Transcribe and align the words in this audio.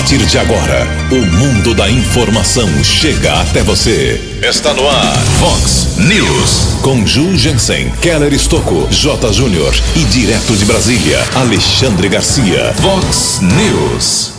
partir 0.00 0.24
de 0.24 0.38
agora, 0.38 0.86
o 1.10 1.26
mundo 1.36 1.74
da 1.74 1.90
informação 1.90 2.66
chega 2.82 3.38
até 3.38 3.62
você. 3.62 4.38
Está 4.42 4.72
no 4.72 4.88
ar, 4.88 5.16
Fox 5.38 5.98
News. 5.98 6.78
Com 6.80 7.06
Ju 7.06 7.36
Jensen, 7.36 7.90
Keller 8.00 8.32
Estocco, 8.32 8.88
J. 8.90 9.30
Júnior 9.30 9.74
e 9.94 10.04
direto 10.04 10.56
de 10.56 10.64
Brasília, 10.64 11.22
Alexandre 11.34 12.08
Garcia. 12.08 12.72
Fox 12.80 13.40
News. 13.42 14.32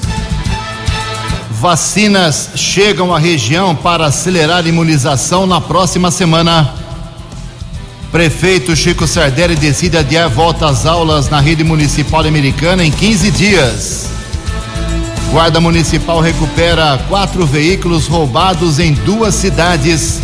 Vacinas 1.52 2.50
chegam 2.56 3.14
à 3.14 3.20
região 3.20 3.76
para 3.76 4.08
acelerar 4.08 4.66
a 4.66 4.68
imunização 4.68 5.46
na 5.46 5.62
próxima 5.62 6.10
semana. 6.10 6.74
Prefeito 8.12 8.76
Chico 8.76 9.06
Sardelli 9.06 9.56
decide 9.56 9.96
adiar 9.96 10.28
volta 10.28 10.66
às 10.66 10.88
aulas 10.88 11.30
na 11.30 11.40
rede 11.40 11.64
municipal 11.64 12.26
americana 12.26 12.84
em 12.84 12.90
15 12.90 13.30
dias. 13.30 14.11
Guarda 15.32 15.62
Municipal 15.62 16.20
recupera 16.20 17.00
quatro 17.08 17.46
veículos 17.46 18.06
roubados 18.06 18.80
em 18.80 18.92
duas 18.92 19.34
cidades. 19.34 20.20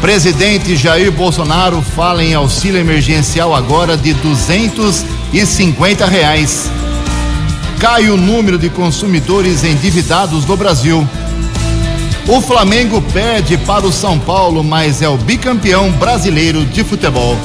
Presidente 0.00 0.76
Jair 0.76 1.10
Bolsonaro 1.10 1.82
fala 1.82 2.22
em 2.22 2.34
auxílio 2.34 2.78
emergencial 2.78 3.52
agora 3.52 3.96
de 3.96 4.14
250 4.14 6.06
reais. 6.06 6.70
Cai 7.80 8.08
o 8.10 8.16
número 8.16 8.58
de 8.58 8.70
consumidores 8.70 9.64
endividados 9.64 10.46
no 10.46 10.56
Brasil. 10.56 11.04
O 12.28 12.40
Flamengo 12.40 13.02
perde 13.12 13.58
para 13.58 13.84
o 13.84 13.92
São 13.92 14.20
Paulo, 14.20 14.62
mas 14.62 15.02
é 15.02 15.08
o 15.08 15.16
bicampeão 15.16 15.90
brasileiro 15.90 16.64
de 16.64 16.84
futebol. 16.84 17.36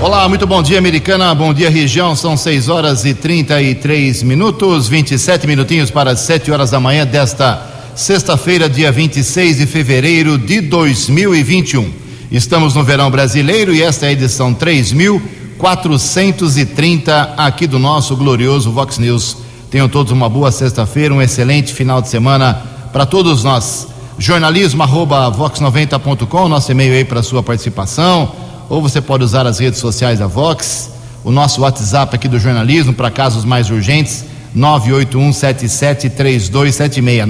Olá, 0.00 0.28
muito 0.28 0.46
bom 0.46 0.62
dia, 0.62 0.78
americana. 0.78 1.34
Bom 1.34 1.52
dia, 1.52 1.68
região. 1.68 2.14
São 2.14 2.36
6 2.36 2.68
horas 2.68 3.04
e 3.04 3.14
33 3.14 4.22
minutos, 4.22 4.86
27 4.86 5.44
minutinhos 5.44 5.90
para 5.90 6.12
as 6.12 6.20
7 6.20 6.52
horas 6.52 6.70
da 6.70 6.78
manhã 6.78 7.04
desta 7.04 7.60
sexta-feira, 7.96 8.70
dia 8.70 8.92
26 8.92 9.56
de 9.56 9.66
fevereiro 9.66 10.38
de 10.38 10.60
2021. 10.60 11.92
Estamos 12.30 12.76
no 12.76 12.84
verão 12.84 13.10
brasileiro 13.10 13.74
e 13.74 13.82
esta 13.82 14.06
é 14.06 14.10
a 14.10 14.12
edição 14.12 14.54
3430 14.54 17.34
aqui 17.36 17.66
do 17.66 17.80
nosso 17.80 18.16
glorioso 18.16 18.70
Vox 18.70 18.98
News. 18.98 19.38
Tenham 19.68 19.88
todos 19.88 20.12
uma 20.12 20.28
boa 20.28 20.52
sexta-feira, 20.52 21.12
um 21.12 21.20
excelente 21.20 21.74
final 21.74 22.00
de 22.00 22.08
semana 22.08 22.54
para 22.92 23.04
todos 23.04 23.42
nós. 23.42 23.88
Jornalismo 24.16 24.80
arroba 24.80 25.28
vox90.com, 25.32 26.48
nosso 26.48 26.70
e-mail 26.70 26.94
aí 26.94 27.04
para 27.04 27.20
sua 27.20 27.42
participação, 27.42 28.46
ou 28.68 28.82
você 28.82 29.00
pode 29.00 29.24
usar 29.24 29.46
as 29.46 29.58
redes 29.58 29.80
sociais 29.80 30.18
da 30.18 30.26
Vox, 30.26 30.90
o 31.24 31.30
nosso 31.30 31.62
WhatsApp 31.62 32.14
aqui 32.14 32.28
do 32.28 32.38
jornalismo 32.38 32.92
para 32.92 33.10
casos 33.10 33.42
mais 33.44 33.70
urgentes, 33.70 34.24
981773276, 34.56 37.26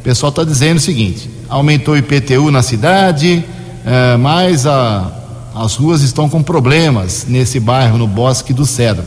O 0.00 0.02
pessoal 0.02 0.30
está 0.30 0.42
dizendo 0.42 0.78
o 0.78 0.80
seguinte: 0.80 1.30
aumentou 1.48 1.94
o 1.94 1.96
IPTU 1.96 2.50
na 2.50 2.62
cidade, 2.62 3.44
é, 3.86 4.16
mas 4.16 4.66
a, 4.66 5.08
as 5.54 5.76
ruas 5.76 6.02
estão 6.02 6.28
com 6.28 6.42
problemas 6.42 7.26
nesse 7.28 7.60
bairro, 7.60 7.96
no 7.96 8.08
Bosque 8.08 8.52
do 8.52 8.66
Cedro. 8.66 9.04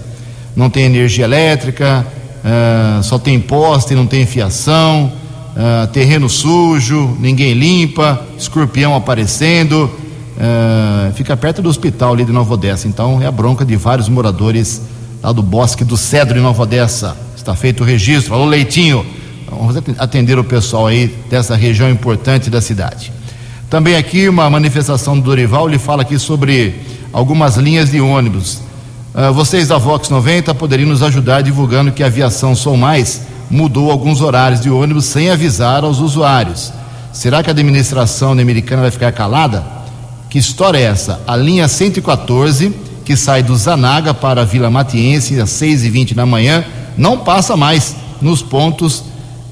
Não 0.55 0.69
tem 0.69 0.85
energia 0.85 1.25
elétrica, 1.25 2.07
é, 2.41 3.03
só 3.03 3.19
tem 3.19 3.37
poste, 3.37 3.93
não 3.95 4.07
tem 4.07 4.25
fiação, 4.25 5.11
é, 5.57 5.87
terreno 5.87 6.29
sujo, 6.29 7.17
ninguém 7.19 7.53
limpa, 7.53 8.25
escorpião 8.39 8.95
aparecendo. 8.95 9.91
fica 11.15 11.35
perto 11.35 11.61
do 11.61 11.67
hospital 11.67 12.13
ali 12.13 12.23
de 12.23 12.31
Nova 12.31 12.53
Odessa, 12.53 12.87
então 12.87 13.21
é 13.21 13.25
a 13.25 13.31
bronca 13.31 13.65
de 13.65 13.75
vários 13.75 14.07
moradores 14.07 14.94
lá 15.25 15.31
do 15.31 15.41
Bosque 15.41 15.83
do 15.83 15.97
Cedro 15.97 16.37
em 16.37 16.41
Nova 16.41 16.61
Odessa. 16.61 17.17
Está 17.35 17.55
feito 17.55 17.81
o 17.81 17.83
registro. 17.83 18.35
Alô, 18.35 18.45
Leitinho. 18.45 19.03
Vamos 19.49 19.75
atender 19.97 20.37
o 20.37 20.43
pessoal 20.43 20.85
aí 20.85 21.07
dessa 21.27 21.55
região 21.55 21.89
importante 21.89 22.47
da 22.47 22.61
cidade. 22.61 23.11
Também 23.67 23.95
aqui 23.95 24.29
uma 24.29 24.47
manifestação 24.51 25.17
do 25.17 25.23
Dorival, 25.23 25.67
ele 25.67 25.79
fala 25.79 26.03
aqui 26.03 26.19
sobre 26.19 26.75
algumas 27.11 27.57
linhas 27.57 27.89
de 27.89 27.99
ônibus. 27.99 28.61
Uh, 29.15 29.33
vocês 29.33 29.67
da 29.67 29.79
Vox 29.79 30.09
90 30.09 30.53
poderiam 30.53 30.89
nos 30.89 31.01
ajudar 31.01 31.41
divulgando 31.41 31.91
que 31.91 32.03
a 32.03 32.05
aviação 32.05 32.55
Sou 32.55 32.77
Mais 32.77 33.23
mudou 33.49 33.89
alguns 33.89 34.21
horários 34.21 34.61
de 34.61 34.69
ônibus 34.69 35.05
sem 35.05 35.31
avisar 35.31 35.83
aos 35.83 35.97
usuários. 35.97 36.71
Será 37.11 37.41
que 37.41 37.49
a 37.49 37.53
administração 37.53 38.33
americana 38.33 38.83
vai 38.83 38.91
ficar 38.91 39.11
calada? 39.11 39.65
Que 40.29 40.37
história 40.37 40.77
é 40.77 40.83
essa? 40.83 41.19
A 41.25 41.35
linha 41.35 41.67
114 41.67 42.84
que 43.05 43.15
sai 43.15 43.43
do 43.43 43.55
Zanaga 43.55 44.13
para 44.13 44.41
a 44.41 44.45
Vila 44.45 44.69
Matiense 44.69 45.39
às 45.39 45.51
6h20 45.51 46.15
da 46.15 46.25
manhã, 46.25 46.65
não 46.97 47.19
passa 47.19 47.55
mais 47.55 47.95
nos 48.19 48.41
pontos. 48.41 48.99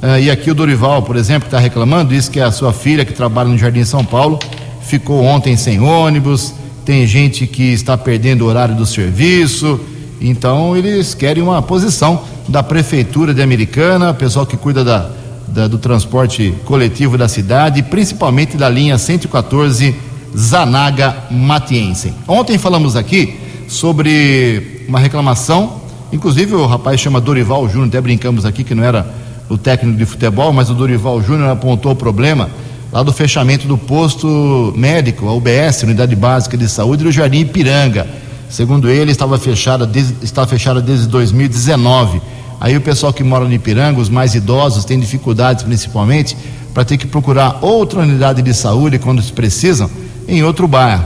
Uh, 0.02 0.20
e 0.22 0.32
aqui 0.32 0.50
o 0.50 0.56
Dorival, 0.56 1.04
por 1.04 1.16
exemplo, 1.16 1.48
está 1.48 1.60
reclamando, 1.60 2.14
diz 2.14 2.28
que 2.28 2.40
a 2.40 2.52
sua 2.52 2.74
filha, 2.74 3.06
que 3.06 3.14
trabalha 3.14 3.50
no 3.50 3.58
Jardim 3.58 3.86
São 3.86 4.04
Paulo, 4.04 4.40
ficou 4.82 5.24
ontem 5.24 5.56
sem 5.56 5.80
ônibus. 5.80 6.54
Tem 6.84 7.06
gente 7.06 7.46
que 7.46 7.72
está 7.72 7.96
perdendo 7.96 8.42
o 8.42 8.48
horário 8.48 8.76
do 8.76 8.86
serviço. 8.86 9.80
Então, 10.20 10.76
eles 10.76 11.14
querem 11.14 11.44
uma 11.44 11.62
posição 11.62 12.24
da 12.50 12.64
Prefeitura 12.64 13.34
de 13.34 13.42
Americana, 13.42 14.14
pessoal 14.14 14.46
que 14.46 14.58
cuida 14.58 14.84
da, 14.84 15.10
da, 15.48 15.68
do 15.68 15.78
transporte 15.78 16.54
coletivo 16.66 17.18
da 17.18 17.28
cidade, 17.28 17.84
principalmente 17.84 18.58
da 18.58 18.68
linha 18.68 18.98
114 18.98 19.96
Zanaga 20.38 21.16
Matiense. 21.30 22.14
Ontem 22.28 22.58
falamos 22.58 22.96
aqui 22.96 23.40
sobre 23.68 24.84
uma 24.88 25.00
reclamação, 25.00 25.82
inclusive 26.12 26.56
o 26.56 26.66
rapaz 26.66 27.00
chama 27.00 27.22
Dorival 27.22 27.68
Júnior, 27.68 27.88
até 27.88 28.02
brincamos 28.02 28.46
aqui 28.46 28.64
que 28.64 28.76
não 28.76 28.84
era 28.84 29.08
o 29.50 29.58
técnico 29.58 29.98
de 29.98 30.06
futebol, 30.06 30.52
mas 30.52 30.70
o 30.70 30.74
Dorival 30.74 31.22
Júnior 31.22 31.50
apontou 31.50 31.92
o 31.92 31.96
problema 31.96 32.50
lá 32.92 33.02
do 33.04 33.12
fechamento 33.12 33.68
do 33.68 33.78
posto 33.78 34.74
médico, 34.76 35.28
a 35.28 35.34
UBS, 35.34 35.84
Unidade 35.84 36.16
Básica 36.16 36.58
de 36.58 36.70
Saúde, 36.70 37.04
do 37.04 37.12
Jardim 37.12 37.40
Ipiranga. 37.40 38.08
Segundo 38.50 38.90
ele, 38.90 39.12
estava 39.12 39.38
fechada 39.38 39.90
está 40.22 40.46
fechada 40.46 40.80
desde 40.80 41.08
2019. 41.08 42.22
Aí 42.60 42.78
o 42.78 42.82
pessoal 42.82 43.12
que 43.12 43.24
mora 43.24 43.46
no 43.46 43.54
Ipiranga, 43.54 44.00
os 44.00 44.10
mais 44.10 44.36
idosos, 44.36 44.86
tem 44.86 45.00
dificuldades 45.00 45.64
principalmente 45.64 46.38
para 46.74 46.86
ter 46.86 46.98
que 46.98 47.08
procurar 47.08 47.60
outra 47.62 48.02
unidade 48.02 48.42
de 48.42 48.54
saúde 48.54 49.00
quando 49.00 49.22
se 49.22 49.34
precisam 49.34 49.90
em 50.28 50.44
outro 50.44 50.68
bairro. 50.68 51.06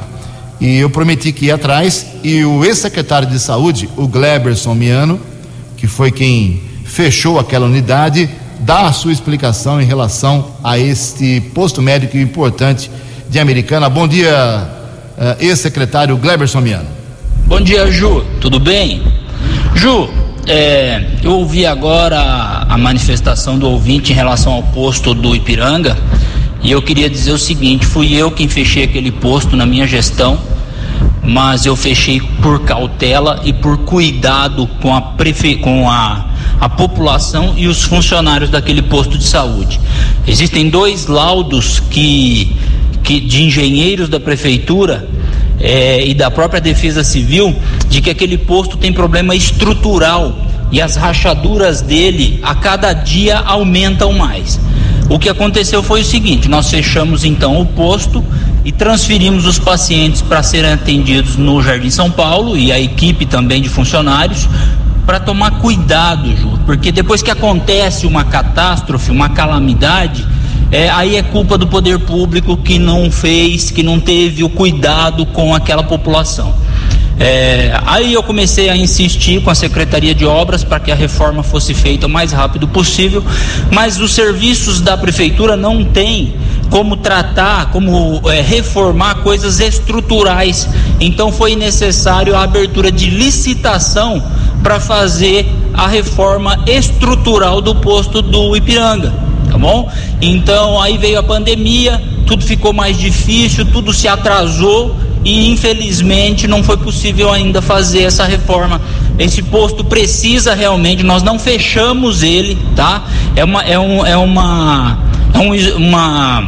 E 0.60 0.78
eu 0.78 0.90
prometi 0.90 1.32
que 1.32 1.46
ia 1.46 1.56
atrás, 1.56 2.06
e 2.24 2.44
o 2.44 2.66
ex-secretário 2.66 3.28
de 3.28 3.40
saúde, 3.40 3.90
o 3.96 4.08
Gleberson 4.08 4.74
Miano, 4.74 5.20
que 5.76 5.86
foi 5.88 6.12
quem 6.12 6.62
fechou 6.84 7.40
aquela 7.40 7.68
unidade, 7.68 8.30
dá 8.60 8.88
a 8.88 8.92
sua 8.92 9.12
explicação 9.12 9.80
em 9.80 9.86
relação 9.86 10.48
a 10.64 10.80
este 10.80 11.42
posto 11.54 11.82
médico 11.82 12.18
importante 12.18 12.90
de 13.30 13.40
Americana. 13.40 13.88
Bom 13.90 14.08
dia, 14.08 14.68
uh, 15.18 15.44
ex-secretário 15.44 16.18
Gleberson 16.18 16.62
Miano. 16.62 16.88
Bom 17.46 17.62
dia, 17.62 17.90
Ju. 17.92 18.26
Tudo 18.42 18.60
bem? 18.60 19.04
Ju, 19.76 20.10
é, 20.48 21.04
eu 21.22 21.34
ouvi 21.34 21.66
agora 21.66 22.20
a 22.68 22.78
manifestação 22.78 23.60
do 23.60 23.70
ouvinte 23.70 24.12
em 24.12 24.16
relação 24.16 24.54
ao 24.54 24.64
posto 24.64 25.14
do 25.14 25.36
Ipiranga. 25.36 25.96
E 26.62 26.72
eu 26.72 26.82
queria 26.82 27.10
dizer 27.10 27.32
o 27.32 27.38
seguinte: 27.38 27.86
fui 27.86 28.14
eu 28.14 28.32
quem 28.32 28.48
fechei 28.48 28.84
aquele 28.84 29.12
posto 29.12 29.56
na 29.56 29.66
minha 29.66 29.88
gestão, 29.88 30.40
mas 31.24 31.66
eu 31.66 31.76
fechei 31.76 32.22
por 32.42 32.62
cautela 32.62 33.42
e 33.44 33.54
por 33.54 33.78
cuidado 33.80 34.68
com 34.82 34.96
a, 34.96 35.02
prefe... 35.02 35.56
com 35.56 35.90
a, 35.90 36.26
a 36.60 36.70
população 36.70 37.54
e 37.58 37.68
os 37.68 37.84
funcionários 37.84 38.50
daquele 38.50 38.82
posto 38.82 39.18
de 39.18 39.26
saúde. 39.26 39.80
Existem 40.28 40.70
dois 40.70 41.08
laudos 41.08 41.80
que, 41.80 42.56
que 43.04 43.20
de 43.20 43.44
engenheiros 43.44 44.10
da 44.10 44.20
prefeitura 44.20 45.08
é, 45.60 46.06
e 46.06 46.14
da 46.14 46.30
própria 46.30 46.62
Defesa 46.62 47.04
Civil 47.04 47.56
de 47.90 48.02
que 48.02 48.10
aquele 48.10 48.38
posto 48.38 48.78
tem 48.78 48.94
problema 48.94 49.36
estrutural 49.36 50.38
e 50.72 50.82
as 50.82 50.96
rachaduras 50.96 51.82
dele 51.82 52.40
a 52.44 52.54
cada 52.56 52.94
dia 52.94 53.40
aumentam 53.40 54.14
mais. 54.14 54.60
O 55.10 55.18
que 55.18 55.30
aconteceu 55.30 55.82
foi 55.82 56.02
o 56.02 56.06
seguinte: 56.06 56.50
nós 56.50 56.70
fechamos 56.70 57.24
então 57.24 57.60
o 57.60 57.66
posto 57.66 58.24
e 58.66 58.72
transferimos 58.72 59.46
os 59.46 59.58
pacientes 59.58 60.22
para 60.22 60.44
serem 60.44 60.74
atendidos 60.74 61.38
no 61.38 61.62
Jardim 61.62 61.90
São 61.90 62.12
Paulo 62.12 62.58
e 62.58 62.72
a 62.72 62.80
equipe 62.80 63.26
também 63.26 63.62
de 63.62 63.70
funcionários 63.70 64.48
para 65.06 65.22
tomar 65.22 65.52
cuidado, 65.60 66.36
Ju, 66.36 66.60
porque 66.66 66.92
depois 66.92 67.22
que 67.22 67.32
acontece 67.32 68.06
uma 68.06 68.26
catástrofe, 68.26 69.10
uma 69.10 69.30
calamidade, 69.30 70.28
é, 70.70 70.90
aí 70.90 71.16
é 71.16 71.24
culpa 71.24 71.58
do 71.58 71.66
poder 71.66 71.98
público 72.00 72.58
que 72.58 72.78
não 72.78 73.10
fez, 73.10 73.72
que 73.72 73.82
não 73.82 74.02
teve 74.02 74.44
o 74.44 74.50
cuidado 74.50 75.26
com 75.28 75.56
aquela 75.56 75.84
população. 75.84 76.54
É, 77.20 77.74
aí 77.86 78.14
eu 78.14 78.22
comecei 78.22 78.70
a 78.70 78.78
insistir 78.78 79.42
com 79.42 79.50
a 79.50 79.56
Secretaria 79.56 80.14
de 80.14 80.26
Obras 80.26 80.64
para 80.64 80.80
que 80.80 80.92
a 80.92 80.96
reforma 80.96 81.42
fosse 81.42 81.74
feita 81.74 82.06
o 82.06 82.10
mais 82.10 82.32
rápido 82.32 82.68
possível, 82.68 83.24
mas 83.72 84.00
os 84.00 84.14
serviços 84.14 84.82
da 84.82 84.96
Prefeitura 84.96 85.58
não 85.58 85.84
têm 85.84 86.36
como 86.70 86.98
tratar, 86.98 87.72
como 87.72 88.22
é, 88.30 88.42
reformar 88.42 89.16
coisas 89.16 89.60
estruturais. 89.60 90.70
Então 91.00 91.32
foi 91.32 91.56
necessário 91.56 92.36
a 92.36 92.44
abertura 92.44 92.92
de 92.92 93.10
licitação 93.10 94.24
para 94.62 94.80
fazer 94.80 95.48
a 95.74 95.88
reforma 95.88 96.64
estrutural 96.68 97.62
do 97.62 97.76
posto 97.76 98.22
do 98.22 98.56
Ipiranga, 98.56 99.14
tá 99.50 99.58
bom? 99.58 99.90
Então 100.22 100.80
aí 100.80 100.98
veio 100.98 101.20
a 101.20 101.24
pandemia, 101.24 102.02
tudo 102.28 102.44
ficou 102.44 102.74
mais 102.74 102.98
difícil, 102.98 103.66
tudo 103.66 103.94
se 103.94 104.08
atrasou 104.08 104.96
e 105.28 105.50
infelizmente 105.50 106.48
não 106.48 106.64
foi 106.64 106.78
possível 106.78 107.30
ainda 107.30 107.62
fazer 107.62 108.04
essa 108.04 108.24
reforma. 108.24 108.80
Esse 109.20 109.42
posto 109.42 109.84
precisa 109.84 110.54
realmente, 110.54 111.04
nós 111.04 111.22
não 111.22 111.38
fechamos 111.38 112.24
ele, 112.24 112.58
tá? 112.78 113.04
É 113.36 113.44
uma 113.44 113.62
é 113.64 113.78
um 113.78 114.06
é 114.06 114.16
uma 114.16 114.98
é 115.34 115.40
um, 115.40 115.78
uma 115.86 116.48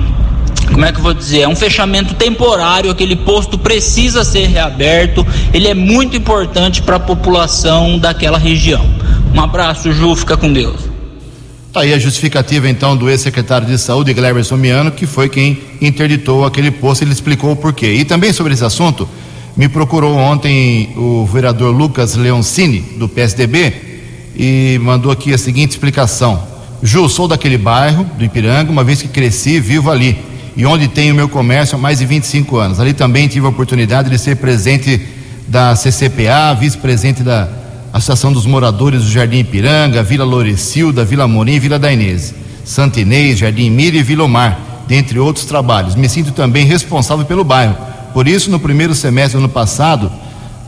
como 0.72 0.86
é 0.86 0.94
que 0.94 1.00
eu 1.00 1.04
vou 1.04 1.14
dizer? 1.14 1.42
É 1.42 1.48
um 1.48 1.58
fechamento 1.58 2.14
temporário, 2.14 2.90
aquele 2.90 3.18
posto 3.18 3.58
precisa 3.58 4.24
ser 4.24 4.48
reaberto, 4.48 5.28
ele 5.54 5.68
é 5.68 5.74
muito 5.74 6.16
importante 6.16 6.82
para 6.82 6.96
a 6.96 7.00
população 7.00 8.00
daquela 8.00 8.38
região. 8.38 8.86
Um 9.36 9.42
abraço, 9.42 9.92
Ju, 9.92 10.16
fica 10.16 10.38
com 10.38 10.54
Deus. 10.54 10.89
Tá 11.72 11.82
aí 11.82 11.94
a 11.94 12.00
justificativa 12.00 12.68
então 12.68 12.98
do 12.98 13.08
ex-secretário 13.08 13.68
de 13.68 13.78
saúde, 13.78 14.12
Gleberson 14.12 14.58
Miano, 14.58 14.90
que 14.90 15.06
foi 15.06 15.30
quem 15.30 15.62
interditou 15.80 16.44
aquele 16.44 16.72
posto, 16.72 17.04
ele 17.04 17.12
explicou 17.12 17.52
o 17.52 17.56
porquê. 17.56 17.94
E 17.94 18.04
também 18.04 18.34
sobre 18.34 18.54
esse 18.54 18.66
assunto, 18.66 19.08
me 19.56 19.70
procurou 19.70 20.16
ontem 20.16 20.90
o 20.98 21.28
vereador 21.28 21.72
Lucas 21.72 22.16
Leoncini, 22.16 22.80
do 22.98 23.08
PSDB, 23.08 23.72
e 24.36 24.80
mandou 24.82 25.12
aqui 25.12 25.32
a 25.32 25.38
seguinte 25.38 25.70
explicação. 25.70 26.42
Ju, 26.82 27.08
sou 27.08 27.28
daquele 27.28 27.58
bairro, 27.58 28.04
do 28.18 28.26
Ipiranga, 28.26 28.72
uma 28.72 28.84
vez 28.84 29.04
que 29.04 29.08
cresci 29.08 29.60
vivo 29.60 29.92
ali, 29.92 30.18
e 30.58 30.66
onde 30.66 30.88
tenho 30.88 31.14
meu 31.14 31.30
comércio 31.30 31.76
há 31.76 31.80
mais 31.80 32.00
de 32.00 32.06
25 32.08 32.58
anos. 32.58 32.80
Ali 32.80 32.94
também 32.94 33.28
tive 33.28 33.46
a 33.46 33.50
oportunidade 33.50 34.10
de 34.10 34.18
ser 34.18 34.38
presidente 34.38 35.00
da 35.48 35.76
CCPA, 35.76 36.56
vice-presidente 36.60 37.22
da 37.22 37.59
Associação 37.92 38.32
dos 38.32 38.46
Moradores 38.46 39.04
do 39.04 39.10
Jardim 39.10 39.40
Ipiranga, 39.40 40.04
Vila 40.04 40.24
Lorecilda, 40.24 41.04
Vila 41.04 41.28
Morim 41.28 41.54
e 41.54 41.60
Vila 41.60 41.80
da 41.80 41.92
Inês, 41.92 42.34
Santa 42.64 43.00
Inês, 43.00 43.40
Jardim 43.40 43.70
Mira 43.70 43.98
e 43.98 44.04
Vila 44.04 44.26
Omar, 44.26 44.60
dentre 44.88 45.20
outros 45.20 45.46
trabalhos. 45.46 45.96
Me 45.96 46.08
sinto 46.08 46.32
também 46.32 46.66
responsável 46.66 47.26
pelo 47.26 47.44
bairro. 47.44 47.76
Por 48.14 48.28
isso, 48.28 48.52
no 48.52 48.60
primeiro 48.60 48.94
semestre 48.94 49.40
do 49.40 49.44
ano 49.44 49.50
passado, 49.50 50.12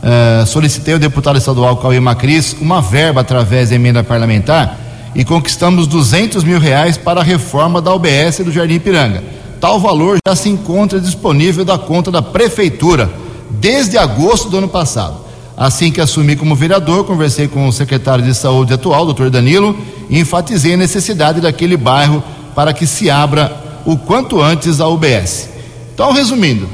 uh, 0.02 0.46
solicitei 0.46 0.94
ao 0.94 1.00
deputado 1.00 1.38
estadual 1.38 1.76
Cauê 1.76 2.00
Macris 2.00 2.56
uma 2.60 2.80
verba 2.80 3.20
através 3.20 3.70
da 3.70 3.76
emenda 3.76 4.02
parlamentar 4.02 4.78
e 5.14 5.24
conquistamos 5.24 5.86
200 5.86 6.42
mil 6.42 6.58
reais 6.58 6.96
para 6.96 7.20
a 7.20 7.24
reforma 7.24 7.80
da 7.80 7.94
UBS 7.94 8.38
do 8.44 8.50
Jardim 8.50 8.74
Ipiranga. 8.74 9.22
Tal 9.60 9.78
valor 9.78 10.18
já 10.26 10.34
se 10.34 10.48
encontra 10.48 11.00
disponível 11.00 11.64
da 11.64 11.78
conta 11.78 12.10
da 12.10 12.20
prefeitura 12.20 13.08
desde 13.50 13.96
agosto 13.96 14.48
do 14.48 14.58
ano 14.58 14.68
passado. 14.68 15.21
Assim 15.56 15.90
que 15.90 16.00
assumi 16.00 16.34
como 16.34 16.54
vereador, 16.54 17.04
conversei 17.04 17.46
com 17.46 17.68
o 17.68 17.72
secretário 17.72 18.24
de 18.24 18.34
saúde 18.34 18.72
atual, 18.72 19.04
doutor 19.04 19.30
Danilo, 19.30 19.76
e 20.08 20.18
enfatizei 20.18 20.74
a 20.74 20.76
necessidade 20.76 21.40
daquele 21.40 21.76
bairro 21.76 22.22
para 22.54 22.72
que 22.72 22.86
se 22.86 23.10
abra 23.10 23.54
o 23.84 23.96
quanto 23.96 24.40
antes 24.40 24.80
a 24.80 24.88
UBS. 24.88 25.48
Então, 25.94 26.12
resumindo, 26.12 26.68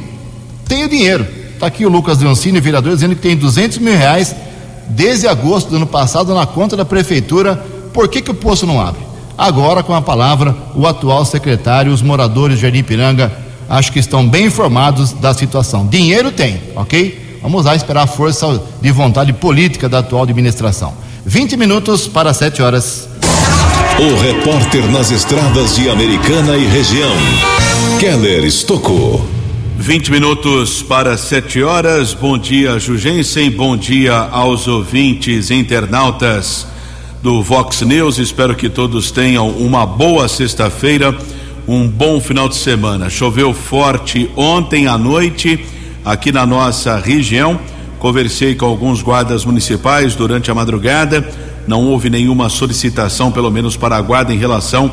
tenho 0.66 0.88
dinheiro. 0.88 1.26
Está 1.54 1.66
aqui 1.66 1.84
o 1.84 1.88
Lucas 1.88 2.18
Leoncini, 2.18 2.60
vereador, 2.60 2.94
dizendo 2.94 3.16
que 3.16 3.22
tem 3.22 3.36
200 3.36 3.78
mil 3.78 3.96
reais 3.96 4.34
desde 4.88 5.26
agosto 5.26 5.70
do 5.70 5.76
ano 5.76 5.86
passado 5.86 6.32
na 6.32 6.46
conta 6.46 6.76
da 6.76 6.84
prefeitura. 6.84 7.56
Por 7.92 8.08
que, 8.08 8.22
que 8.22 8.30
o 8.30 8.34
poço 8.34 8.64
não 8.64 8.80
abre? 8.80 9.00
Agora, 9.36 9.82
com 9.82 9.94
a 9.94 10.00
palavra, 10.00 10.54
o 10.74 10.86
atual 10.86 11.24
secretário, 11.24 11.92
os 11.92 12.02
moradores 12.02 12.56
de 12.56 12.62
Jardim 12.62 12.82
Piranga, 12.82 13.32
acho 13.68 13.92
que 13.92 13.98
estão 13.98 14.28
bem 14.28 14.46
informados 14.46 15.12
da 15.12 15.34
situação. 15.34 15.86
Dinheiro 15.86 16.30
tem, 16.30 16.60
ok? 16.76 17.27
Vamos 17.42 17.64
lá 17.64 17.74
esperar 17.74 18.02
a 18.02 18.06
força 18.06 18.60
de 18.80 18.90
vontade 18.90 19.32
política 19.32 19.88
da 19.88 20.00
atual 20.00 20.24
administração. 20.24 20.94
20 21.24 21.56
minutos 21.56 22.08
para 22.08 22.32
7 22.32 22.62
horas. 22.62 23.08
O 23.98 24.20
repórter 24.20 24.88
nas 24.90 25.10
estradas 25.10 25.76
de 25.76 25.90
Americana 25.90 26.56
e 26.56 26.66
região, 26.66 27.14
Keller 27.98 28.44
Estocou. 28.44 29.26
20 29.76 30.10
minutos 30.10 30.82
para 30.82 31.16
7 31.16 31.62
horas. 31.62 32.12
Bom 32.12 32.36
dia, 32.36 32.78
Jugensen. 32.78 33.50
Bom 33.50 33.76
dia 33.76 34.14
aos 34.14 34.66
ouvintes 34.66 35.50
internautas 35.50 36.66
do 37.22 37.42
Vox 37.42 37.82
News. 37.82 38.18
Espero 38.18 38.54
que 38.54 38.68
todos 38.68 39.10
tenham 39.10 39.48
uma 39.50 39.86
boa 39.86 40.28
sexta-feira, 40.28 41.16
um 41.66 41.86
bom 41.86 42.20
final 42.20 42.48
de 42.48 42.56
semana. 42.56 43.08
Choveu 43.08 43.54
forte 43.54 44.30
ontem 44.36 44.86
à 44.86 44.98
noite 44.98 45.64
aqui 46.08 46.32
na 46.32 46.46
nossa 46.46 46.96
região. 46.96 47.60
Conversei 47.98 48.54
com 48.54 48.64
alguns 48.64 49.02
guardas 49.02 49.44
municipais 49.44 50.14
durante 50.14 50.50
a 50.50 50.54
madrugada. 50.54 51.28
Não 51.66 51.84
houve 51.84 52.08
nenhuma 52.08 52.48
solicitação, 52.48 53.30
pelo 53.30 53.50
menos 53.50 53.76
para 53.76 53.96
a 53.96 54.00
guarda, 54.00 54.32
em 54.32 54.38
relação 54.38 54.90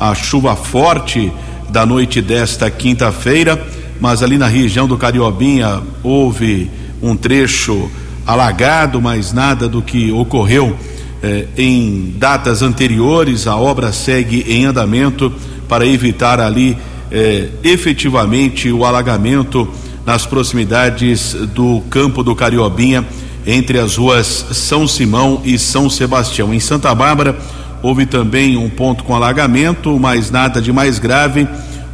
à 0.00 0.12
chuva 0.12 0.56
forte 0.56 1.32
da 1.70 1.86
noite 1.86 2.20
desta 2.20 2.68
quinta-feira. 2.68 3.64
Mas 4.00 4.24
ali 4.24 4.36
na 4.36 4.48
região 4.48 4.88
do 4.88 4.98
Cariobinha 4.98 5.82
houve 6.02 6.68
um 7.00 7.16
trecho 7.16 7.88
alagado, 8.26 9.00
mas 9.00 9.32
nada 9.32 9.68
do 9.68 9.80
que 9.80 10.10
ocorreu 10.10 10.76
eh, 11.22 11.46
em 11.56 12.12
datas 12.18 12.60
anteriores. 12.60 13.46
A 13.46 13.54
obra 13.54 13.92
segue 13.92 14.44
em 14.48 14.64
andamento 14.64 15.32
para 15.68 15.86
evitar 15.86 16.40
ali 16.40 16.76
eh, 17.12 17.50
efetivamente 17.62 18.72
o 18.72 18.84
alagamento 18.84 19.68
nas 20.06 20.24
proximidades 20.24 21.34
do 21.34 21.82
campo 21.90 22.22
do 22.22 22.36
Cariobinha, 22.36 23.04
entre 23.44 23.78
as 23.78 23.96
ruas 23.96 24.46
São 24.52 24.86
Simão 24.86 25.42
e 25.44 25.58
São 25.58 25.90
Sebastião. 25.90 26.54
Em 26.54 26.60
Santa 26.60 26.94
Bárbara, 26.94 27.36
houve 27.82 28.06
também 28.06 28.56
um 28.56 28.70
ponto 28.70 29.02
com 29.02 29.16
alagamento, 29.16 29.98
mas 29.98 30.30
nada 30.30 30.62
de 30.62 30.72
mais 30.72 31.00
grave 31.00 31.46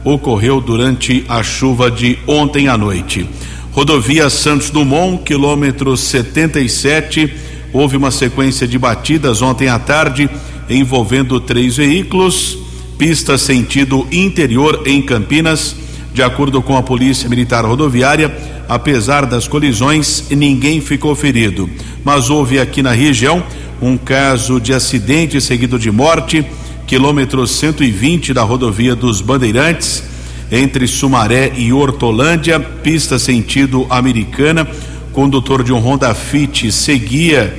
ocorreu 0.04 0.61
durante 0.61 1.25
a 1.28 1.42
chuva 1.42 1.90
de 1.90 2.19
ontem 2.26 2.69
à 2.69 2.76
noite. 2.76 3.26
Rodovia 3.73 4.28
Santos 4.28 4.69
Dumont, 4.69 5.23
quilômetro 5.23 5.97
77, 5.97 7.33
houve 7.73 7.97
uma 7.97 8.11
sequência 8.11 8.69
de 8.69 8.78
batidas 8.78 9.40
ontem 9.40 9.69
à 9.69 9.78
tarde 9.78 10.28
envolvendo 10.69 11.40
três 11.40 11.76
veículos, 11.76 12.59
pista 12.99 13.38
sentido 13.38 14.07
interior 14.12 14.83
em 14.85 15.00
Campinas 15.00 15.82
de 16.14 16.23
acordo 16.23 16.61
com 16.61 16.76
a 16.76 16.83
Polícia 16.83 17.28
Militar 17.28 17.64
Rodoviária, 17.64 18.35
apesar 18.69 19.25
das 19.25 19.49
colisões, 19.49 20.25
ninguém 20.31 20.81
ficou 20.81 21.14
ferido. 21.14 21.69
Mas 22.04 22.28
houve 22.28 22.59
aqui 22.59 22.83
na 22.83 22.92
região 22.92 23.42
um 23.81 23.97
caso 23.97 24.61
de 24.61 24.75
acidente 24.75 25.40
seguido 25.40 25.78
de 25.78 25.90
morte, 25.90 26.45
quilômetro 26.87 27.47
120 27.47 28.35
da 28.35 28.42
rodovia 28.42 28.95
dos 28.95 29.23
Bandeirantes, 29.23 30.02
entre 30.50 30.87
Sumaré 30.87 31.52
e 31.57 31.73
Hortolândia, 31.73 32.61
pista 32.61 33.19
sentido 33.19 33.87
americana. 33.88 34.69
Condutor 35.12 35.62
de 35.62 35.73
um 35.73 35.78
Honda 35.78 36.14
Fit 36.14 36.71
seguia 36.71 37.59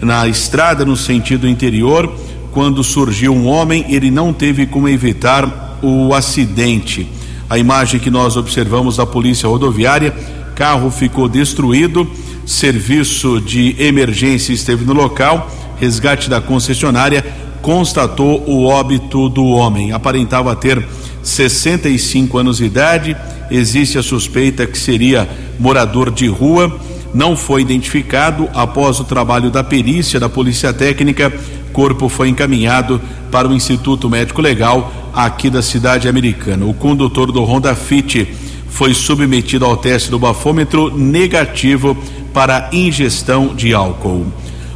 na 0.00 0.26
estrada 0.26 0.84
no 0.84 0.96
sentido 0.96 1.48
interior. 1.48 2.12
Quando 2.50 2.82
surgiu 2.82 3.32
um 3.32 3.46
homem, 3.46 3.86
ele 3.88 4.10
não 4.10 4.32
teve 4.32 4.66
como 4.66 4.88
evitar 4.88 5.78
o 5.80 6.12
acidente 6.12 7.08
a 7.52 7.58
imagem 7.58 8.00
que 8.00 8.10
nós 8.10 8.34
observamos 8.34 8.96
da 8.96 9.04
polícia 9.04 9.46
rodoviária, 9.46 10.14
carro 10.54 10.90
ficou 10.90 11.28
destruído, 11.28 12.10
serviço 12.46 13.42
de 13.42 13.76
emergência 13.78 14.54
esteve 14.54 14.86
no 14.86 14.94
local, 14.94 15.50
resgate 15.78 16.30
da 16.30 16.40
concessionária 16.40 17.22
constatou 17.60 18.42
o 18.46 18.64
óbito 18.64 19.28
do 19.28 19.44
homem. 19.44 19.92
Aparentava 19.92 20.56
ter 20.56 20.82
65 21.22 22.36
anos 22.38 22.56
de 22.56 22.64
idade. 22.64 23.16
Existe 23.50 23.98
a 23.98 24.02
suspeita 24.02 24.66
que 24.66 24.78
seria 24.78 25.28
morador 25.58 26.10
de 26.10 26.26
rua. 26.26 26.80
Não 27.14 27.36
foi 27.36 27.60
identificado. 27.60 28.48
Após 28.52 28.98
o 28.98 29.04
trabalho 29.04 29.50
da 29.50 29.62
perícia 29.62 30.18
da 30.18 30.28
Polícia 30.28 30.72
Técnica, 30.72 31.30
corpo 31.72 32.08
foi 32.08 32.28
encaminhado 32.28 33.00
para 33.30 33.48
o 33.48 33.54
Instituto 33.54 34.08
Médico 34.08 34.40
Legal 34.40 34.92
aqui 35.12 35.50
da 35.50 35.62
cidade 35.62 36.08
americana. 36.08 36.64
O 36.64 36.74
condutor 36.74 37.32
do 37.32 37.42
Honda 37.42 37.74
Fit 37.74 38.28
foi 38.68 38.94
submetido 38.94 39.64
ao 39.64 39.76
teste 39.76 40.10
do 40.10 40.18
bafômetro 40.18 40.96
negativo 40.96 41.96
para 42.32 42.70
ingestão 42.72 43.54
de 43.54 43.74
álcool. 43.74 44.26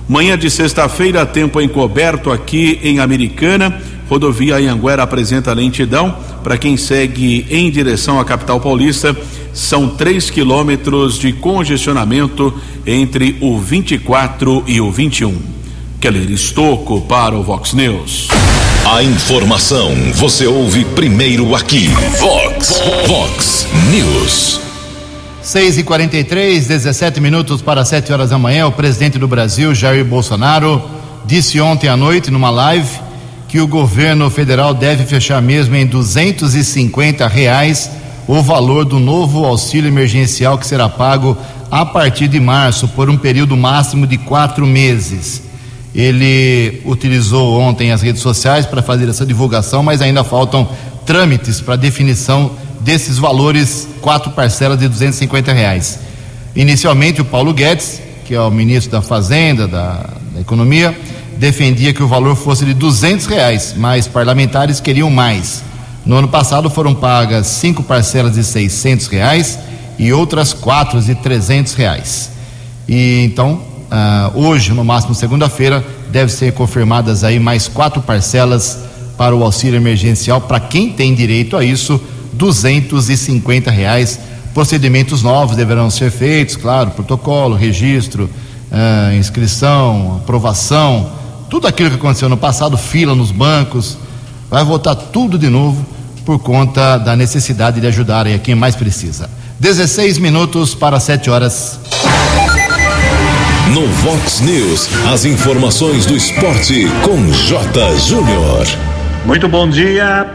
Manhã 0.09 0.38
de 0.38 0.50
sexta-feira, 0.50 1.26
tempo 1.26 1.61
encoberto 1.61 2.31
aqui 2.31 2.79
em 2.83 3.00
Americana. 3.00 3.83
Rodovia 4.09 4.57
Anhanguera 4.57 5.03
apresenta 5.03 5.53
lentidão 5.53 6.15
para 6.45 6.57
quem 6.57 6.76
segue 6.76 7.45
em 7.50 7.71
direção 7.71 8.21
à 8.21 8.25
capital 8.25 8.61
paulista. 8.61 9.17
São 9.53 9.88
3 9.88 10.31
quilômetros 10.31 11.19
de 11.19 11.33
congestionamento 11.33 12.55
entre 12.87 13.37
o 13.41 13.59
24 13.59 14.62
e 14.67 14.81
o 14.81 14.93
21. 14.93 15.56
Keller 16.00 16.31
Estocco 16.31 17.00
para 17.03 17.35
o 17.35 17.43
Vox 17.43 17.73
News. 17.73 18.29
A 18.85 19.03
informação 19.03 19.91
você 20.15 20.47
ouve 20.47 20.85
primeiro 20.85 21.55
aqui. 21.55 21.88
Vox, 22.21 22.83
Vox 23.07 23.67
News. 23.91 24.61
6 25.43 25.79
e 25.79 25.83
43 25.83 26.67
17 26.67 27.21
minutos 27.21 27.62
para 27.62 27.85
7 27.85 28.12
horas 28.12 28.31
da 28.31 28.38
manhã. 28.38 28.67
O 28.67 28.73
presidente 28.73 29.19
do 29.19 29.26
Brasil, 29.26 29.75
Jair 29.75 30.05
Bolsonaro, 30.05 30.83
disse 31.25 31.61
ontem 31.61 31.88
à 31.88 31.97
noite, 31.97 32.31
numa 32.31 32.50
live, 32.50 33.00
que 33.49 33.59
o 33.59 33.67
governo 33.67 34.29
federal 34.29 34.75
deve 34.75 35.05
fechar 35.05 35.41
mesmo 35.41 35.75
em 35.76 35.87
250 35.87 37.26
reais 37.26 37.91
o 38.29 38.43
valor 38.43 38.85
do 38.85 38.99
novo 38.99 39.45
auxílio 39.45 39.88
emergencial 39.88 40.59
que 40.59 40.67
será 40.67 40.88
pago 40.88 41.37
a 41.71 41.87
partir 41.87 42.29
de 42.29 42.38
março, 42.38 42.87
por 42.88 43.09
um 43.09 43.17
período 43.17 43.57
máximo 43.57 44.07
de 44.07 44.19
quatro 44.19 44.67
meses. 44.67 45.46
Ele 45.97 46.83
utilizou 46.85 47.59
ontem 47.59 47.91
as 47.91 48.03
redes 48.03 48.21
sociais 48.21 48.67
para 48.67 48.83
fazer 48.83 49.09
essa 49.09 49.25
divulgação, 49.25 49.83
mas 49.83 50.03
ainda 50.03 50.23
faltam 50.23 50.69
trâmites 51.07 51.59
para 51.62 51.75
definição 51.75 52.50
desses 52.81 53.17
valores, 53.17 53.88
quatro 54.03 54.31
parcelas 54.33 54.79
de 54.79 54.88
250 54.88 55.55
reais. 55.55 55.99
Inicialmente, 56.55 57.23
o 57.23 57.25
Paulo 57.25 57.55
Guedes, 57.55 58.03
que 58.26 58.35
é 58.35 58.41
o 58.41 58.50
ministro 58.50 58.93
da 58.93 59.00
Fazenda, 59.00 59.67
da, 59.67 60.11
da 60.35 60.41
Economia, 60.41 60.95
defendia 61.38 61.95
que 61.95 62.03
o 62.03 62.09
valor 62.09 62.37
fosse 62.37 62.67
de 62.67 62.75
200 62.75 63.25
reais, 63.25 63.75
mas 63.75 64.07
parlamentares 64.07 64.81
queriam 64.81 65.09
mais. 65.09 65.65
No 66.05 66.17
ano 66.17 66.29
passado 66.29 66.69
foram 66.69 66.95
pagas 66.95 67.47
cinco 67.47 67.83
parcelas 67.83 68.35
de 68.35 68.45
600 68.45 69.07
reais 69.07 69.59
e 69.99 70.12
outras 70.12 70.53
quatro 70.53 71.00
de 71.00 71.15
300 71.15 71.73
reais. 71.73 72.31
E 72.87 73.25
então, 73.25 73.62
uh, 73.90 74.38
hoje, 74.38 74.73
no 74.73 74.85
máximo 74.85 75.14
segunda-feira, 75.14 75.85
deve 76.11 76.33
ser 76.33 76.52
confirmadas 76.52 77.25
aí 77.25 77.38
mais 77.38 77.69
quatro 77.69 78.00
parcelas 78.02 78.78
para 79.16 79.35
o 79.35 79.43
auxílio 79.43 79.76
emergencial 79.76 80.40
para 80.40 80.61
quem 80.61 80.93
tem 80.93 81.14
direito 81.14 81.57
a 81.57 81.64
isso 81.64 82.00
250 82.33 83.71
reais. 83.71 84.19
Procedimentos 84.52 85.23
novos 85.23 85.57
deverão 85.57 85.90
ser 85.90 86.11
feitos, 86.11 86.57
claro, 86.57 86.90
protocolo, 86.90 87.55
registro, 87.55 88.31
uh, 88.71 89.14
inscrição, 89.16 90.21
aprovação, 90.23 91.11
tudo 91.50 91.66
aquilo 91.66 91.90
que 91.90 91.97
aconteceu 91.97 92.28
no 92.28 92.37
passado, 92.37 92.76
fila 92.76 93.14
nos 93.14 93.31
bancos, 93.31 93.97
vai 94.50 94.64
voltar 94.64 94.95
tudo 94.95 95.38
de 95.38 95.49
novo 95.49 95.85
por 96.25 96.38
conta 96.38 96.99
da 96.99 97.14
necessidade 97.14 97.81
de 97.81 97.87
ajudar 97.87 98.26
a 98.26 98.38
quem 98.38 98.55
mais 98.55 98.75
precisa. 98.75 99.31
16 99.61 100.19
minutos 100.19 100.75
para 100.75 100.99
7 100.99 101.31
horas. 101.31 101.78
No 103.75 103.85
Vox 103.87 104.41
News, 104.41 104.89
as 105.13 105.25
informações 105.25 106.07
do 106.07 106.17
esporte 106.17 106.87
com 107.03 107.31
J. 107.33 107.97
Júnior. 107.99 108.65
Muito 109.25 109.49
bom 109.49 109.69
dia. 109.69 110.27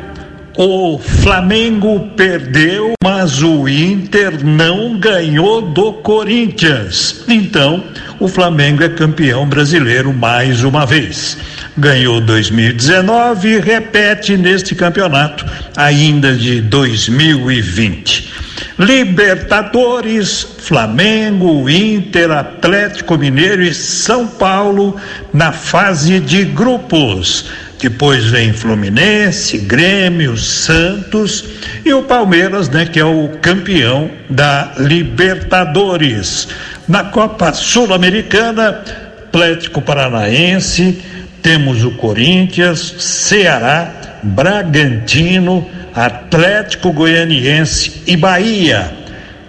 O 0.58 1.00
Flamengo 1.00 2.12
perdeu, 2.18 2.94
mas 3.02 3.42
o 3.42 3.70
Inter 3.70 4.44
não 4.44 5.00
ganhou 5.00 5.62
do 5.62 5.94
Corinthians. 5.94 7.24
Então, 7.28 7.84
o 8.20 8.28
Flamengo 8.28 8.84
é 8.84 8.90
campeão 8.90 9.48
brasileiro 9.48 10.14
mais 10.14 10.64
uma 10.66 10.86
vez. 10.86 11.38
Ganhou 11.78 12.20
2019 12.20 13.48
e 13.48 13.60
repete 13.60 14.36
neste 14.36 14.76
campeonato 14.76 15.46
ainda 15.76 16.36
de 16.36 16.62
2020. 16.62 18.30
Libertadores, 18.78 20.46
Flamengo, 20.60 21.70
Inter, 21.70 22.32
Atlético 22.32 23.18
Mineiro 23.18 23.62
e 23.62 23.74
São 23.74 24.28
Paulo 24.28 24.98
na 25.34 25.52
fase 25.52 26.20
de 26.20 26.44
grupos. 26.44 27.46
Depois 27.80 28.26
vem 28.26 28.54
Fluminense, 28.54 29.58
Grêmio, 29.58 30.38
Santos 30.38 31.46
e 31.86 31.94
o 31.94 32.04
Palmeiras, 32.04 32.70
né, 32.70 32.86
que 32.86 33.00
é 33.00 33.06
o 33.06 33.30
campeão 33.42 34.12
da 34.30 34.74
Libertadores. 34.78 36.48
Na 36.88 37.06
Copa 37.06 37.54
Sul-Americana, 37.54 38.84
Atlético 39.28 39.82
Paranaense, 39.82 41.02
temos 41.42 41.84
o 41.84 41.92
Corinthians, 41.92 42.96
Ceará, 43.00 44.20
Bragantino, 44.24 45.68
Atlético 45.94 46.92
Goianiense 46.92 48.04
e 48.08 48.16
Bahia. 48.16 48.92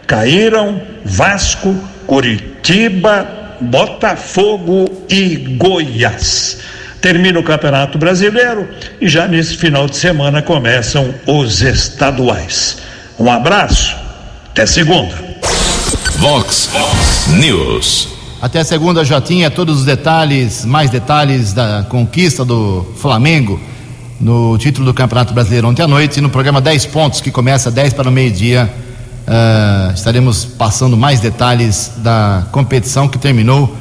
Caíram 0.06 0.80
Vasco, 1.04 1.74
Curitiba, 2.06 3.56
Botafogo 3.60 5.04
e 5.08 5.36
Goiás 5.56 6.58
termina 7.02 7.40
o 7.40 7.42
Campeonato 7.42 7.98
Brasileiro 7.98 8.66
e 9.00 9.08
já 9.08 9.26
nesse 9.26 9.56
final 9.56 9.88
de 9.88 9.96
semana 9.96 10.40
começam 10.40 11.12
os 11.26 11.60
estaduais. 11.60 12.78
Um 13.18 13.30
abraço, 13.30 13.94
até 14.50 14.64
segunda. 14.64 15.14
Vox 16.18 16.70
News. 17.36 18.21
Até 18.42 18.64
segunda 18.64 19.04
já 19.04 19.20
tinha 19.20 19.48
todos 19.48 19.78
os 19.78 19.84
detalhes, 19.84 20.64
mais 20.64 20.90
detalhes 20.90 21.52
da 21.52 21.86
conquista 21.88 22.44
do 22.44 22.84
Flamengo 22.96 23.60
no 24.20 24.58
título 24.58 24.86
do 24.86 24.92
Campeonato 24.92 25.32
Brasileiro 25.32 25.68
ontem 25.68 25.80
à 25.80 25.86
noite, 25.86 26.20
no 26.20 26.28
programa 26.28 26.60
10 26.60 26.86
pontos, 26.86 27.20
que 27.20 27.30
começa 27.30 27.70
10 27.70 27.92
para 27.92 28.08
o 28.08 28.12
meio-dia. 28.12 28.68
Uh, 29.28 29.94
estaremos 29.94 30.44
passando 30.44 30.96
mais 30.96 31.20
detalhes 31.20 31.92
da 31.98 32.44
competição 32.50 33.06
que 33.06 33.16
terminou 33.16 33.72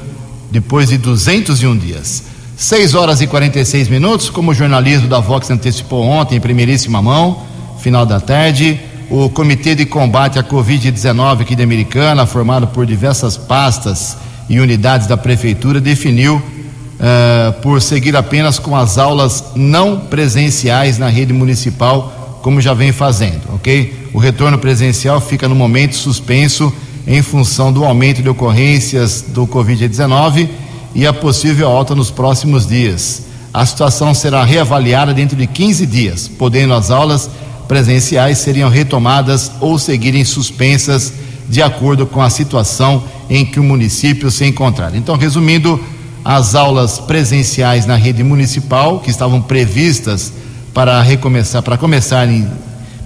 depois 0.51 0.89
de 0.89 0.99
201 0.99 1.77
dias. 1.79 2.23
6 2.55 2.93
horas 2.93 3.19
e 3.19 3.25
46 3.25 3.87
minutos, 3.87 4.29
como 4.29 4.51
o 4.51 4.53
jornalismo 4.53 5.07
da 5.07 5.19
Vox 5.19 5.49
antecipou 5.49 6.05
ontem, 6.05 6.35
em 6.35 6.39
primeiríssima 6.39 7.01
mão, 7.01 7.41
final 7.79 8.05
da 8.05 8.19
tarde, 8.19 8.79
o 9.09 9.27
Comitê 9.27 9.73
de 9.73 9.87
Combate 9.87 10.37
à 10.37 10.43
Covid-19 10.43 11.41
aqui 11.41 11.55
de 11.55 11.63
Americana, 11.63 12.27
formado 12.27 12.67
por 12.67 12.85
diversas 12.85 13.37
pastas 13.37 14.17
e 14.51 14.59
unidades 14.59 15.07
da 15.07 15.15
Prefeitura, 15.15 15.79
definiu 15.79 16.35
uh, 16.35 17.53
por 17.61 17.81
seguir 17.81 18.17
apenas 18.17 18.59
com 18.59 18.75
as 18.75 18.97
aulas 18.97 19.45
não 19.55 19.97
presenciais 19.97 20.97
na 20.97 21.07
rede 21.07 21.31
municipal, 21.31 22.39
como 22.43 22.59
já 22.59 22.73
vem 22.73 22.91
fazendo, 22.91 23.43
ok? 23.53 24.09
O 24.13 24.19
retorno 24.19 24.57
presencial 24.57 25.21
fica 25.21 25.47
no 25.47 25.55
momento 25.55 25.95
suspenso 25.95 26.71
em 27.07 27.21
função 27.21 27.71
do 27.71 27.85
aumento 27.85 28.21
de 28.21 28.27
ocorrências 28.27 29.23
do 29.29 29.47
Covid-19 29.47 30.49
e 30.93 31.07
a 31.07 31.13
possível 31.13 31.69
alta 31.69 31.95
nos 31.95 32.11
próximos 32.11 32.67
dias. 32.67 33.27
A 33.53 33.65
situação 33.65 34.13
será 34.13 34.43
reavaliada 34.43 35.13
dentro 35.13 35.37
de 35.37 35.47
15 35.47 35.85
dias, 35.85 36.27
podendo 36.27 36.73
as 36.73 36.91
aulas 36.91 37.29
presenciais 37.69 38.39
seriam 38.39 38.69
retomadas 38.69 39.49
ou 39.61 39.79
seguirem 39.79 40.25
suspensas 40.25 41.13
de 41.49 41.61
acordo 41.61 42.05
com 42.05 42.21
a 42.21 42.29
situação 42.29 43.03
em 43.29 43.45
que 43.45 43.59
o 43.59 43.63
município 43.63 44.29
se 44.31 44.45
encontrar. 44.45 44.95
Então, 44.95 45.15
resumindo, 45.15 45.79
as 46.23 46.53
aulas 46.55 46.99
presenciais 46.99 47.85
na 47.85 47.95
rede 47.95 48.23
municipal, 48.23 48.99
que 48.99 49.09
estavam 49.09 49.41
previstas 49.41 50.31
para 50.73 51.01
recomeçar, 51.01 51.61
para 51.61 51.77
começar 51.77 52.27
em 52.27 52.47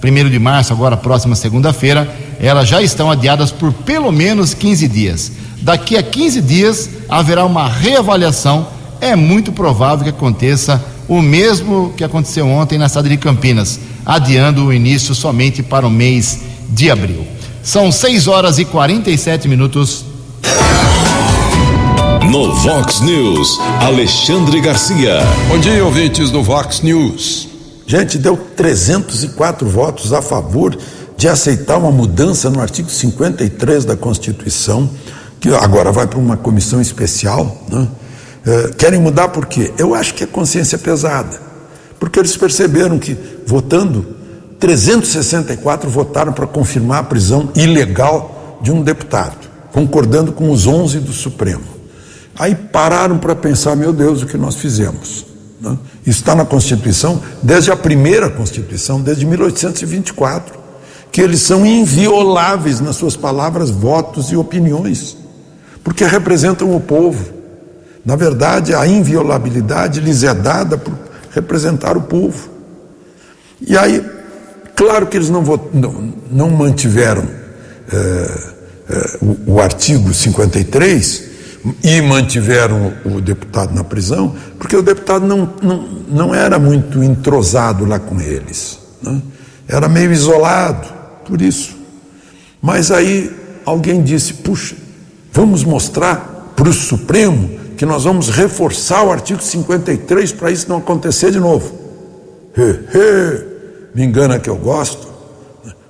1 0.04 0.30
de 0.30 0.40
março, 0.40 0.74
agora 0.74 0.98
próxima 0.98 1.36
segunda-feira, 1.36 2.14
elas 2.40 2.68
já 2.68 2.82
estão 2.82 3.10
adiadas 3.10 3.52
por 3.52 3.72
pelo 3.72 4.12
menos 4.12 4.54
15 4.54 4.88
dias. 4.88 5.32
Daqui 5.62 5.98
a 5.98 6.04
15 6.04 6.42
dias 6.42 6.90
haverá 7.10 7.46
uma 7.46 7.68
reavaliação. 7.68 8.68
É 9.02 9.16
muito 9.16 9.52
provável 9.52 10.04
que 10.04 10.10
aconteça 10.10 10.84
o 11.08 11.22
mesmo 11.22 11.94
que 11.96 12.04
aconteceu 12.04 12.48
ontem 12.48 12.78
na 12.78 12.90
cidade 12.90 13.10
de 13.10 13.18
Campinas, 13.18 13.80
adiando 14.06 14.66
o 14.66 14.74
início 14.74 15.16
somente 15.16 15.64
para 15.64 15.88
o 15.88 15.90
mês 15.90 16.42
de 16.70 16.92
abril. 16.92 17.26
São 17.66 17.92
6 17.92 18.28
horas 18.28 18.60
e 18.60 18.64
47 18.64 19.48
minutos. 19.48 20.06
No 22.32 22.54
Vox 22.54 23.02
News, 23.02 23.60
Alexandre 23.82 24.62
Garcia. 24.62 25.18
Bom 25.48 25.58
dia, 25.58 25.84
ouvintes 25.84 26.30
do 26.30 26.44
Vox 26.44 26.82
News. 26.82 27.48
Gente, 27.88 28.20
deu 28.20 28.38
304 28.38 29.68
votos 29.68 30.14
a 30.14 30.22
favor 30.22 30.78
de 31.18 31.28
aceitar 31.28 31.78
uma 31.78 31.90
mudança 31.90 32.52
no 32.52 32.62
artigo 32.62 32.88
53 32.88 33.84
da 33.84 33.98
Constituição, 33.98 34.88
que 35.40 35.50
agora 35.50 35.92
vai 35.92 36.06
para 36.06 36.20
uma 36.20 36.38
comissão 36.38 36.80
especial. 36.80 37.66
Né? 37.68 37.88
É, 38.46 38.74
querem 38.78 39.02
mudar 39.02 39.30
por 39.30 39.48
quê? 39.48 39.74
Eu 39.76 39.96
acho 39.96 40.14
que 40.14 40.24
é 40.24 40.28
consciência 40.28 40.78
pesada. 40.78 41.42
Porque 42.00 42.20
eles 42.20 42.38
perceberam 42.38 43.00
que, 43.00 43.18
votando, 43.48 44.16
364 44.60 45.90
votaram 45.90 46.34
para 46.34 46.48
confirmar 46.48 47.00
a 47.00 47.04
prisão 47.04 47.50
ilegal 47.56 48.60
de 48.62 48.72
um 48.72 48.82
deputado, 48.82 49.48
concordando 49.72 50.32
com 50.32 50.50
os 50.50 50.66
11 50.66 51.00
do 51.00 51.14
Supremo. 51.14 51.64
Aí 52.38 52.56
pararam 52.56 53.18
para 53.18 53.36
pensar: 53.36 53.76
meu 53.76 53.94
Deus, 53.94 54.22
o 54.22 54.26
que 54.26 54.38
nós 54.38 54.56
fizemos? 54.56 55.26
Né? 55.60 55.78
Está 56.06 56.36
na 56.36 56.46
Constituição, 56.46 57.22
desde 57.42 57.72
a 57.72 57.76
primeira 57.76 58.30
Constituição, 58.30 59.02
desde 59.02 59.26
1824, 59.26 60.58
que 61.12 61.22
eles 61.22 61.42
são 61.42 61.66
invioláveis 61.66 62.80
nas 62.80 62.96
suas 62.96 63.16
palavras, 63.16 63.70
votos 63.70 64.32
e 64.32 64.36
opiniões, 64.36 65.18
porque 65.84 66.04
representam 66.06 66.76
o 66.76 66.80
povo. 66.80 67.34
Na 68.06 68.16
verdade, 68.16 68.76
a 68.76 68.86
inviolabilidade 68.86 70.00
lhes 70.00 70.24
é 70.24 70.34
dada 70.34 70.78
por 70.78 70.94
representar 71.32 71.98
o 71.98 72.02
povo. 72.02 72.50
E 73.60 73.76
aí, 73.78 74.04
claro 74.76 75.08
que 75.08 75.18
eles 75.18 75.30
não, 75.30 75.42
não, 75.74 76.14
não 76.32 76.50
mantiveram 76.50 77.26
é, 77.92 77.96
é, 78.90 79.18
o, 79.22 79.54
o 79.54 79.62
artigo 79.62 80.14
53 80.14 81.36
e 81.84 82.02
mantiveram 82.02 82.94
o 83.04 83.20
deputado 83.20 83.74
na 83.74 83.84
prisão, 83.84 84.36
porque 84.60 84.76
o 84.76 84.84
deputado 84.84 85.26
não, 85.26 85.52
não, 85.62 85.88
não 86.08 86.36
era 86.36 86.60
muito 86.60 87.04
entrosado 87.04 87.86
lá 87.86 87.98
com 87.98 88.22
eles, 88.22 88.78
né? 89.02 89.22
era 89.68 89.88
meio 89.88 90.12
isolado, 90.12 90.88
por 91.26 91.42
isso. 91.42 91.76
Mas 92.62 92.92
aí 92.92 93.32
alguém 93.66 94.04
disse: 94.04 94.34
puxa, 94.36 94.76
vamos 95.32 95.64
mostrar 95.64 96.54
para 96.56 96.70
o 96.70 96.74
Supremo 96.74 97.50
que 97.76 97.86
nós 97.86 98.04
vamos 98.04 98.30
reforçar 98.30 99.04
o 99.04 99.12
artigo 99.12 99.42
53 99.42 100.32
para 100.32 100.52
isso 100.52 100.70
não 100.70 100.78
acontecer 100.78 101.32
de 101.32 101.40
novo. 101.40 101.74
He, 102.58 102.98
he, 102.98 103.55
me 103.96 104.04
engana 104.04 104.38
que 104.38 104.50
eu 104.50 104.58
gosto. 104.58 105.08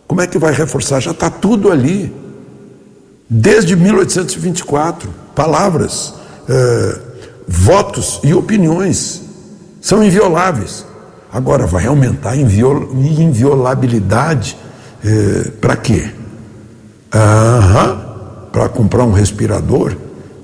Como 0.08 0.22
é 0.22 0.28
que 0.28 0.38
vai 0.38 0.54
reforçar? 0.54 1.00
Já 1.00 1.10
está 1.10 1.28
tudo 1.28 1.72
ali. 1.72 2.14
Desde 3.28 3.76
1824 3.76 5.10
palavras, 5.34 6.14
eh, 6.48 7.00
votos 7.48 8.20
e 8.24 8.32
opiniões 8.32 9.24
são 9.82 10.04
invioláveis. 10.04 10.86
Agora, 11.34 11.66
vai 11.66 11.88
aumentar 11.88 12.34
a 12.34 12.38
inviolabilidade 12.38 14.56
eh, 15.04 15.50
para 15.60 15.76
quê? 15.76 16.12
para 18.52 18.68
comprar 18.68 19.06
um 19.06 19.14
respirador 19.14 19.96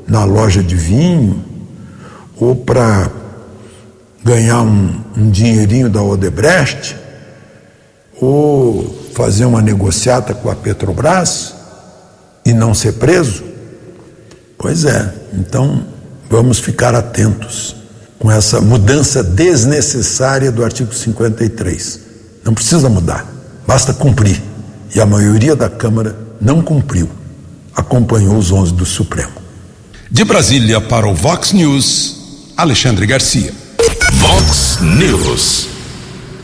na 0.08 0.24
loja 0.24 0.64
de 0.64 0.74
vinho 0.74 1.44
ou 2.40 2.56
para 2.56 3.12
ganhar 4.24 4.62
um, 4.62 5.02
um 5.18 5.30
dinheirinho 5.30 5.90
da 5.90 6.02
Odebrecht 6.02 7.01
ou 8.22 9.10
fazer 9.16 9.46
uma 9.46 9.62
negociata 9.62 10.34
com 10.36 10.50
a 10.50 10.56
Petrobras 10.56 11.56
e 12.46 12.54
não 12.54 12.74
ser 12.74 12.94
preso? 12.94 13.44
Pois 14.58 14.86
é, 14.86 15.14
então 15.34 15.84
vamos 16.30 16.60
ficar 16.60 16.94
atentos 16.94 17.76
com 18.20 18.32
essa 18.32 18.62
mudança 18.62 19.24
desnecessária 19.24 20.52
do 20.52 20.64
artigo 20.64 20.94
53. 20.94 22.00
Não 22.46 22.54
precisa 22.54 22.88
mudar, 22.88 23.26
basta 23.66 23.92
cumprir. 23.94 24.40
E 24.94 25.02
a 25.02 25.06
maioria 25.06 25.56
da 25.56 25.70
Câmara 25.70 26.16
não 26.40 26.62
cumpriu, 26.62 27.10
acompanhou 27.76 28.38
os 28.38 28.52
11 28.52 28.74
do 28.74 28.86
Supremo. 28.86 29.32
De 30.12 30.24
Brasília 30.24 30.80
para 30.80 31.08
o 31.08 31.16
Vox 31.16 31.54
News, 31.54 32.52
Alexandre 32.56 33.08
Garcia. 33.08 33.54
Vox 34.14 34.78
News. 34.82 35.81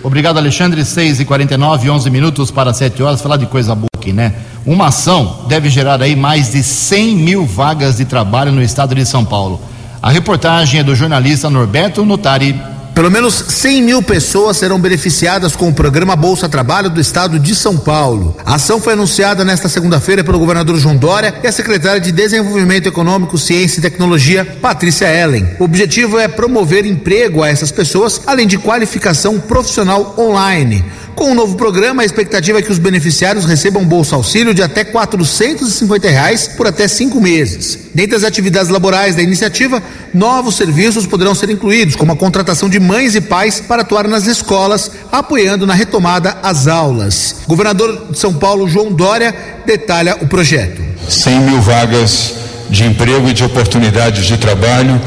Obrigado, 0.03 0.37
Alexandre. 0.37 0.83
6 0.85 1.19
e 1.19 1.25
49 1.25 1.89
11 1.89 2.09
minutos 2.09 2.51
para 2.51 2.73
7 2.73 3.01
horas. 3.03 3.21
Falar 3.21 3.37
de 3.37 3.45
coisa 3.45 3.75
boa 3.75 3.87
aqui, 3.95 4.13
né? 4.13 4.33
Uma 4.65 4.87
ação 4.87 5.45
deve 5.47 5.69
gerar 5.69 6.01
aí 6.01 6.15
mais 6.15 6.51
de 6.51 6.63
100 6.63 7.15
mil 7.15 7.45
vagas 7.45 7.97
de 7.97 8.05
trabalho 8.05 8.51
no 8.51 8.61
estado 8.61 8.93
de 8.93 9.05
São 9.05 9.25
Paulo. 9.25 9.59
A 10.01 10.09
reportagem 10.09 10.79
é 10.79 10.83
do 10.83 10.95
jornalista 10.95 11.49
Norberto 11.49 12.05
Notari. 12.05 12.59
Pelo 12.97 13.11
menos 13.11 13.45
100 13.47 13.83
mil 13.83 14.01
pessoas 14.01 14.57
serão 14.57 14.79
beneficiadas 14.79 15.55
com 15.55 15.69
o 15.69 15.73
programa 15.73 16.15
Bolsa 16.15 16.49
Trabalho 16.49 16.89
do 16.89 16.99
Estado 16.99 17.37
de 17.37 17.53
São 17.53 17.77
Paulo. 17.77 18.35
A 18.43 18.55
ação 18.55 18.81
foi 18.81 18.93
anunciada 18.93 19.45
nesta 19.45 19.69
segunda-feira 19.69 20.23
pelo 20.23 20.39
governador 20.39 20.79
João 20.79 20.97
Dória 20.97 21.35
e 21.43 21.45
a 21.45 21.51
secretária 21.51 22.01
de 22.01 22.11
Desenvolvimento 22.11 22.87
Econômico, 22.87 23.37
Ciência 23.37 23.77
e 23.77 23.83
Tecnologia, 23.83 24.43
Patrícia 24.43 25.05
Ellen. 25.05 25.47
O 25.59 25.65
objetivo 25.65 26.17
é 26.17 26.27
promover 26.27 26.87
emprego 26.87 27.43
a 27.43 27.49
essas 27.49 27.71
pessoas, 27.71 28.19
além 28.25 28.47
de 28.47 28.57
qualificação 28.57 29.39
profissional 29.39 30.15
online. 30.17 30.83
Com 31.17 31.31
o 31.31 31.35
novo 31.35 31.55
programa, 31.55 32.03
a 32.03 32.05
expectativa 32.05 32.59
é 32.59 32.61
que 32.61 32.71
os 32.71 32.77
beneficiários 32.77 33.43
recebam 33.43 33.83
bolsa 33.83 34.15
auxílio 34.15 34.53
de 34.53 34.61
até 34.61 34.83
450 34.83 36.07
reais 36.07 36.47
por 36.47 36.67
até 36.67 36.87
cinco 36.87 37.19
meses. 37.19 37.89
Dentre 37.91 38.15
as 38.15 38.23
atividades 38.23 38.69
laborais 38.69 39.15
da 39.15 39.23
iniciativa, 39.23 39.81
novos 40.13 40.55
serviços 40.55 41.07
poderão 41.07 41.33
ser 41.33 41.49
incluídos, 41.49 41.95
como 41.95 42.11
a 42.11 42.15
contratação 42.15 42.69
de 42.69 42.79
mães 42.87 43.13
e 43.15 43.21
pais 43.21 43.59
para 43.59 43.81
atuar 43.81 44.07
nas 44.07 44.25
escolas, 44.25 44.89
apoiando 45.11 45.67
na 45.67 45.73
retomada 45.73 46.37
às 46.41 46.67
aulas. 46.67 47.41
Governador 47.45 48.07
de 48.09 48.17
São 48.17 48.33
Paulo, 48.33 48.67
João 48.67 48.93
Dória, 48.93 49.35
detalha 49.65 50.17
o 50.21 50.27
projeto. 50.27 50.81
100 51.09 51.39
mil 51.41 51.61
vagas 51.61 52.33
de 52.69 52.85
emprego 52.85 53.27
e 53.29 53.33
de 53.33 53.43
oportunidades 53.43 54.25
de 54.25 54.37
trabalho 54.37 54.99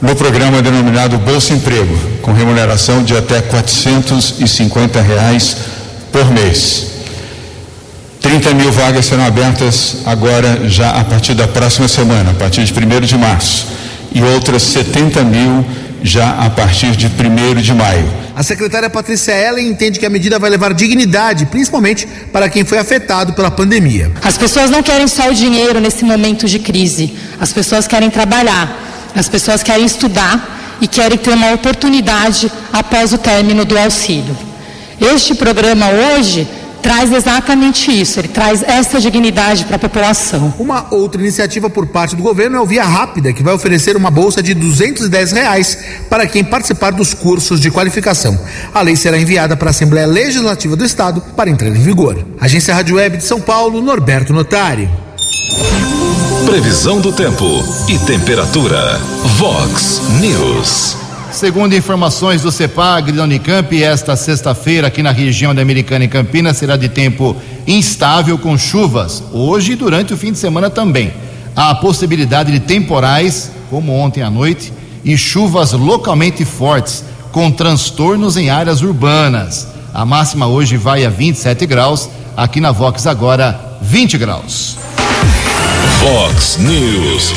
no 0.00 0.14
programa 0.16 0.60
denominado 0.60 1.16
Bolsa 1.16 1.54
Emprego, 1.54 1.96
com 2.20 2.32
remuneração 2.32 3.02
de 3.02 3.16
até 3.16 3.40
450 3.40 5.00
reais 5.00 5.56
por 6.10 6.30
mês. 6.30 6.86
30 8.20 8.54
mil 8.54 8.70
vagas 8.72 9.06
serão 9.06 9.24
abertas 9.24 9.96
agora, 10.06 10.68
já 10.68 10.90
a 10.90 11.04
partir 11.04 11.34
da 11.34 11.46
próxima 11.48 11.88
semana, 11.88 12.30
a 12.30 12.34
partir 12.34 12.64
de 12.64 12.72
1 12.72 13.00
de 13.00 13.16
março, 13.16 13.66
e 14.12 14.22
outras 14.22 14.62
70 14.62 15.22
mil 15.24 15.64
já 16.02 16.30
a 16.44 16.50
partir 16.50 16.96
de 16.96 17.06
1 17.06 17.60
de 17.60 17.72
maio. 17.74 18.12
A 18.34 18.42
secretária 18.42 18.88
Patrícia 18.90 19.32
Ellen 19.32 19.68
entende 19.68 19.98
que 19.98 20.06
a 20.06 20.10
medida 20.10 20.38
vai 20.38 20.50
levar 20.50 20.72
dignidade, 20.74 21.46
principalmente 21.46 22.06
para 22.32 22.48
quem 22.48 22.64
foi 22.64 22.78
afetado 22.78 23.32
pela 23.32 23.50
pandemia. 23.50 24.10
As 24.22 24.36
pessoas 24.36 24.70
não 24.70 24.82
querem 24.82 25.06
só 25.06 25.28
o 25.28 25.34
dinheiro 25.34 25.80
nesse 25.80 26.04
momento 26.04 26.46
de 26.46 26.58
crise, 26.58 27.14
as 27.40 27.52
pessoas 27.52 27.86
querem 27.86 28.10
trabalhar. 28.10 28.90
As 29.14 29.28
pessoas 29.28 29.62
querem 29.62 29.84
estudar 29.84 30.78
e 30.80 30.88
querem 30.88 31.18
ter 31.18 31.30
uma 31.30 31.52
oportunidade 31.52 32.50
após 32.72 33.12
o 33.12 33.18
término 33.18 33.64
do 33.64 33.78
auxílio. 33.78 34.36
Este 35.00 35.34
programa 35.34 35.86
hoje 35.90 36.48
traz 36.82 37.12
exatamente 37.12 37.90
isso, 37.90 38.18
ele 38.18 38.28
traz 38.28 38.62
essa 38.62 39.00
dignidade 39.00 39.64
para 39.64 39.76
a 39.76 39.78
população. 39.78 40.52
Uma 40.58 40.86
outra 40.90 41.20
iniciativa 41.20 41.70
por 41.70 41.86
parte 41.86 42.16
do 42.16 42.22
governo 42.22 42.56
é 42.56 42.60
o 42.60 42.66
Via 42.66 42.84
Rápida, 42.84 43.32
que 43.32 43.42
vai 43.42 43.54
oferecer 43.54 43.96
uma 43.96 44.10
bolsa 44.10 44.42
de 44.42 44.52
210 44.52 45.32
reais 45.32 45.78
para 46.10 46.26
quem 46.26 46.42
participar 46.42 46.90
dos 46.90 47.14
cursos 47.14 47.60
de 47.60 47.70
qualificação. 47.70 48.38
A 48.74 48.82
lei 48.82 48.96
será 48.96 49.18
enviada 49.18 49.56
para 49.56 49.68
a 49.68 49.70
Assembleia 49.70 50.06
Legislativa 50.06 50.76
do 50.76 50.84
Estado 50.84 51.22
para 51.36 51.48
entrar 51.48 51.68
em 51.68 51.74
vigor. 51.74 52.26
Agência 52.40 52.74
Rádio 52.74 52.96
Web 52.96 53.18
de 53.18 53.24
São 53.24 53.40
Paulo, 53.40 53.80
Norberto 53.80 54.32
Notari. 54.32 54.88
Previsão 56.44 57.00
do 57.00 57.12
tempo 57.12 57.44
e 57.88 57.98
temperatura. 58.00 58.98
Vox 59.38 60.02
News. 60.20 61.01
Segundo 61.32 61.74
informações 61.74 62.42
do 62.42 62.52
CEPAG 62.52 63.10
da 63.10 63.22
Unicamp, 63.24 63.82
esta 63.82 64.14
sexta-feira 64.14 64.88
aqui 64.88 65.02
na 65.02 65.10
região 65.10 65.54
da 65.54 65.62
Americana 65.62 66.04
e 66.04 66.08
Campinas 66.08 66.58
será 66.58 66.76
de 66.76 66.90
tempo 66.90 67.34
instável 67.66 68.36
com 68.36 68.56
chuvas, 68.58 69.24
hoje 69.32 69.72
e 69.72 69.74
durante 69.74 70.12
o 70.12 70.16
fim 70.16 70.30
de 70.30 70.38
semana 70.38 70.68
também. 70.68 71.10
Há 71.56 71.70
a 71.70 71.74
possibilidade 71.74 72.52
de 72.52 72.60
temporais, 72.60 73.50
como 73.70 73.92
ontem 73.94 74.22
à 74.22 74.28
noite, 74.28 74.72
e 75.02 75.16
chuvas 75.16 75.72
localmente 75.72 76.44
fortes, 76.44 77.02
com 77.32 77.50
transtornos 77.50 78.36
em 78.36 78.50
áreas 78.50 78.82
urbanas. 78.82 79.68
A 79.92 80.04
máxima 80.04 80.46
hoje 80.46 80.76
vai 80.76 81.02
a 81.04 81.10
27 81.10 81.64
graus, 81.64 82.10
aqui 82.36 82.60
na 82.60 82.72
Vox 82.72 83.06
agora 83.06 83.78
20 83.80 84.18
graus. 84.18 84.76
Fox 85.98 86.58
News. 86.58 87.32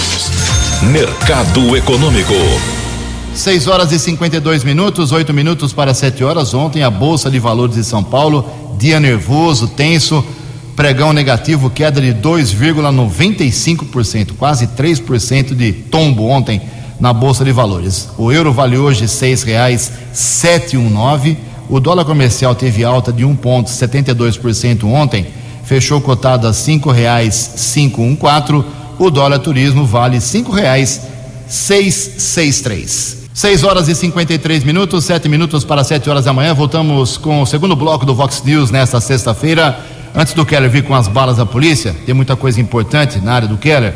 Mercado 0.83 1.77
Econômico. 1.77 2.74
6 3.35 3.67
horas 3.67 3.91
e 3.91 3.99
52 3.99 4.63
minutos, 4.63 5.11
8 5.11 5.31
minutos 5.33 5.73
para 5.73 5.93
7 5.93 6.23
horas. 6.23 6.53
Ontem 6.53 6.83
a 6.83 6.89
Bolsa 6.89 7.29
de 7.29 7.37
Valores 7.37 7.75
de 7.75 7.83
São 7.83 8.01
Paulo, 8.01 8.49
dia 8.79 8.97
nervoso, 8.97 9.67
tenso, 9.67 10.23
pregão 10.73 11.11
negativo, 11.11 11.69
queda 11.69 11.99
de 11.99 12.13
2,95%, 12.13 14.35
quase 14.37 14.67
3% 14.67 15.53
de 15.53 15.73
tombo 15.73 16.27
ontem 16.27 16.61
na 16.97 17.11
Bolsa 17.11 17.43
de 17.43 17.51
Valores. 17.51 18.07
O 18.17 18.31
euro 18.31 18.53
vale 18.53 18.77
hoje 18.77 19.01
R$ 19.01 19.07
6,719, 19.07 21.35
O 21.67 21.81
dólar 21.81 22.05
comercial 22.05 22.55
teve 22.55 22.85
alta 22.85 23.11
de 23.11 23.25
1,72% 23.25 24.85
ontem, 24.85 25.27
fechou 25.65 25.99
cotado 25.99 26.47
a 26.47 26.53
um 27.97 28.15
quatro. 28.15 28.63
O 28.97 29.11
dólar 29.11 29.39
turismo 29.39 29.85
vale 29.85 30.21
seis 32.17 32.61
três. 32.61 33.24
6 33.35 33.65
horas 33.65 33.89
e 33.89 33.93
53 33.93 34.63
minutos, 34.63 35.03
7 35.03 35.27
minutos 35.27 35.65
para 35.65 35.83
7 35.83 36.09
horas 36.09 36.23
da 36.23 36.31
manhã. 36.31 36.53
Voltamos 36.53 37.17
com 37.17 37.41
o 37.41 37.45
segundo 37.45 37.75
bloco 37.75 38.05
do 38.05 38.15
Vox 38.15 38.41
News 38.41 38.71
nesta 38.71 39.01
sexta-feira. 39.01 39.77
Antes 40.15 40.33
do 40.33 40.45
Keller 40.45 40.69
vir 40.69 40.85
com 40.85 40.95
as 40.95 41.09
balas 41.09 41.35
da 41.35 41.45
polícia, 41.45 41.93
tem 42.05 42.15
muita 42.15 42.37
coisa 42.37 42.61
importante 42.61 43.19
na 43.19 43.33
área 43.33 43.45
do 43.45 43.57
Keller. 43.57 43.93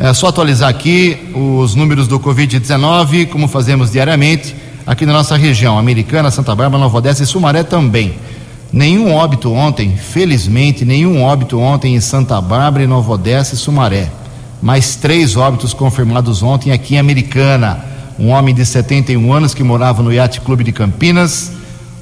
É 0.00 0.12
só 0.12 0.26
atualizar 0.26 0.68
aqui 0.68 1.16
os 1.32 1.76
números 1.76 2.08
do 2.08 2.18
Covid-19, 2.18 3.28
como 3.28 3.46
fazemos 3.46 3.92
diariamente, 3.92 4.52
aqui 4.84 5.06
na 5.06 5.12
nossa 5.12 5.36
região, 5.36 5.78
Americana, 5.78 6.28
Santa 6.32 6.52
Bárbara, 6.52 6.82
Nova 6.82 6.98
Odessa 6.98 7.22
e 7.22 7.26
Sumaré 7.26 7.62
também. 7.62 8.16
Nenhum 8.72 9.14
óbito 9.14 9.52
ontem, 9.52 9.96
felizmente, 9.96 10.84
nenhum 10.84 11.22
óbito 11.22 11.56
ontem 11.56 11.94
em 11.94 12.00
Santa 12.00 12.40
Bárbara, 12.40 12.84
Nova 12.88 13.12
Odessa 13.12 13.54
e 13.54 13.58
Sumaré. 13.58 14.10
Mais 14.60 14.96
três 14.96 15.36
óbitos 15.36 15.72
confirmados 15.72 16.42
ontem 16.42 16.72
aqui 16.72 16.96
em 16.96 16.98
Americana 16.98 17.91
um 18.22 18.30
homem 18.30 18.54
de 18.54 18.64
71 18.64 19.32
anos 19.32 19.52
que 19.52 19.64
morava 19.64 20.00
no 20.00 20.12
Yacht 20.12 20.42
Clube 20.42 20.62
de 20.62 20.70
Campinas, 20.70 21.50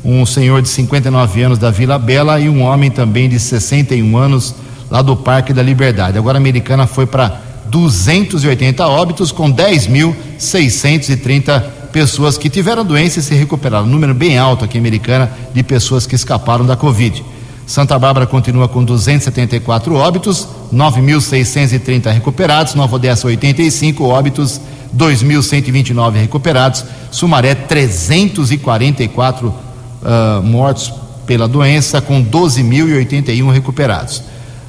um 0.05 0.27
senhor 0.27 0.61
de 0.61 0.69
59 0.69 1.43
anos 1.43 1.59
da 1.59 1.71
Vila 1.71 1.99
Bela 1.99 2.39
e 2.39 2.47
um 2.47 2.61
homem 2.61 2.91
também 2.91 3.27
de 3.27 3.41
61 3.41 4.19
anos 4.19 4.55
lá 4.91 5.01
do 5.01 5.17
Parque 5.17 5.55
da 5.55 5.63
Liberdade. 5.63 6.19
Agora 6.19 6.37
a 6.37 6.41
americana 6.41 6.87
foi 6.87 7.07
para 7.07 7.41
280 7.71 8.87
óbitos 8.87 9.33
com 9.33 9.51
10.630 9.51 11.63
pessoas 11.91 12.37
que 12.37 12.51
tiveram 12.51 12.85
doença 12.85 13.21
e 13.21 13.23
se 13.23 13.35
recuperaram. 13.35 13.87
Um 13.87 13.91
número 13.91 14.13
bem 14.13 14.37
alto 14.37 14.67
aqui 14.67 14.77
Americana 14.77 15.33
de 15.55 15.63
pessoas 15.63 16.07
que 16.07 16.15
escaparam 16.15 16.67
da 16.67 16.77
Covid. 16.77 17.25
Santa 17.67 17.99
Bárbara 17.99 18.27
continua 18.27 18.69
com 18.69 18.85
274 18.85 19.95
óbitos, 19.95 20.47
9.630 20.73 22.13
recuperados, 22.13 22.75
Nova 22.75 22.97
Odessa 22.97 23.27
85 23.27 24.05
óbitos 24.05 24.61
2.129 24.97 26.13
recuperados, 26.15 26.85
Sumaré 27.11 27.55
344 27.55 29.49
uh, 29.49 30.43
mortos 30.43 30.93
pela 31.27 31.47
doença, 31.47 32.01
com 32.01 32.25
12.081 32.25 33.53
recuperados. 33.53 34.23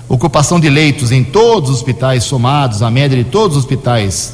Ocupação 0.07 0.59
de 0.59 0.69
leitos 0.69 1.11
em 1.11 1.23
todos 1.23 1.69
os 1.69 1.77
hospitais 1.77 2.23
somados, 2.23 2.81
a 2.81 2.91
média 2.91 3.17
de 3.17 3.29
todos 3.29 3.57
os 3.57 3.63
hospitais 3.63 4.33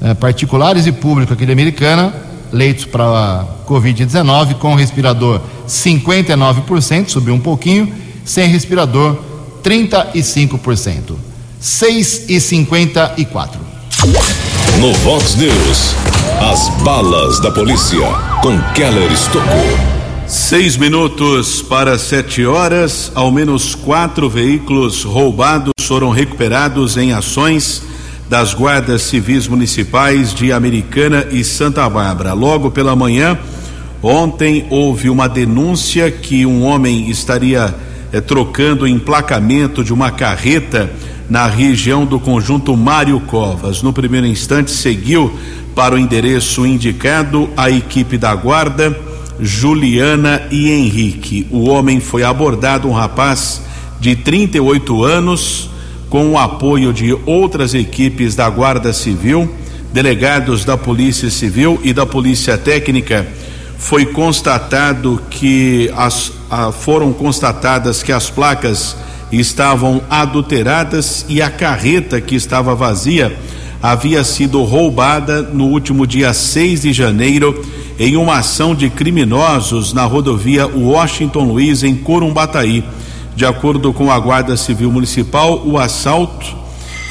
uh, 0.00 0.14
particulares 0.16 0.86
e 0.86 0.92
públicos 0.92 1.32
aqui 1.32 1.46
da 1.46 1.52
Americana, 1.52 2.14
leitos 2.52 2.84
para 2.84 3.44
Covid-19, 3.66 4.54
com 4.54 4.74
respirador 4.74 5.40
59%, 5.66 7.08
subiu 7.08 7.34
um 7.34 7.40
pouquinho, 7.40 7.92
sem 8.24 8.48
respirador 8.48 9.18
35%. 9.64 11.16
6 11.58 12.26
e 12.28 12.38
54. 12.38 13.58
No 14.78 14.92
Vox 14.92 15.34
News, 15.36 15.94
as 16.38 16.68
balas 16.82 17.40
da 17.40 17.50
polícia 17.50 18.06
com 18.42 18.60
Keller 18.74 19.10
Estocou. 19.10 19.94
Seis 20.26 20.76
minutos 20.76 21.62
para 21.62 21.98
sete 21.98 22.44
horas, 22.44 23.10
ao 23.14 23.30
menos 23.30 23.74
quatro 23.74 24.28
veículos 24.28 25.04
roubados 25.04 25.72
foram 25.80 26.10
recuperados 26.10 26.96
em 26.96 27.12
ações 27.12 27.82
das 28.28 28.52
guardas 28.52 29.02
civis 29.02 29.46
municipais 29.46 30.34
de 30.34 30.52
Americana 30.52 31.26
e 31.30 31.44
Santa 31.44 31.88
Bárbara. 31.88 32.32
Logo 32.32 32.70
pela 32.70 32.96
manhã, 32.96 33.38
ontem 34.02 34.66
houve 34.70 35.08
uma 35.08 35.28
denúncia 35.28 36.10
que 36.10 36.44
um 36.44 36.62
homem 36.64 37.10
estaria 37.10 37.74
eh, 38.14 38.20
trocando 38.20 38.84
o 38.84 38.88
emplacamento 38.88 39.82
de 39.82 39.92
uma 39.92 40.08
carreta 40.12 40.88
na 41.28 41.48
região 41.48 42.06
do 42.06 42.20
conjunto 42.20 42.76
Mário 42.76 43.18
Covas. 43.18 43.82
No 43.82 43.92
primeiro 43.92 44.24
instante, 44.24 44.70
seguiu 44.70 45.36
para 45.74 45.96
o 45.96 45.98
endereço 45.98 46.64
indicado 46.64 47.50
a 47.56 47.68
equipe 47.68 48.16
da 48.16 48.32
guarda, 48.32 48.96
Juliana 49.40 50.46
e 50.52 50.70
Henrique. 50.70 51.48
O 51.50 51.68
homem 51.68 51.98
foi 51.98 52.22
abordado, 52.22 52.86
um 52.86 52.92
rapaz 52.92 53.62
de 53.98 54.14
38 54.14 55.02
anos, 55.02 55.68
com 56.08 56.30
o 56.30 56.38
apoio 56.38 56.92
de 56.92 57.12
outras 57.26 57.74
equipes 57.74 58.36
da 58.36 58.48
Guarda 58.48 58.92
Civil, 58.92 59.52
delegados 59.92 60.64
da 60.64 60.76
Polícia 60.76 61.28
Civil 61.30 61.80
e 61.82 61.92
da 61.92 62.06
Polícia 62.06 62.56
Técnica. 62.56 63.26
Foi 63.84 64.06
constatado 64.06 65.20
que 65.28 65.92
as, 65.94 66.32
ah, 66.50 66.72
foram 66.72 67.12
constatadas 67.12 68.02
que 68.02 68.12
as 68.12 68.30
placas 68.30 68.96
estavam 69.30 70.00
adulteradas 70.08 71.26
e 71.28 71.42
a 71.42 71.50
carreta 71.50 72.18
que 72.18 72.34
estava 72.34 72.74
vazia 72.74 73.36
havia 73.82 74.24
sido 74.24 74.62
roubada 74.64 75.42
no 75.42 75.66
último 75.66 76.06
dia 76.06 76.32
6 76.32 76.80
de 76.80 76.94
janeiro 76.94 77.62
em 77.98 78.16
uma 78.16 78.38
ação 78.38 78.74
de 78.74 78.88
criminosos 78.88 79.92
na 79.92 80.04
rodovia 80.04 80.66
Washington 80.66 81.44
Luiz 81.44 81.82
em 81.82 81.94
Corumbataí. 81.94 82.82
De 83.36 83.44
acordo 83.44 83.92
com 83.92 84.10
a 84.10 84.18
Guarda 84.18 84.56
Civil 84.56 84.90
Municipal, 84.90 85.60
o 85.62 85.76
assalto 85.76 86.56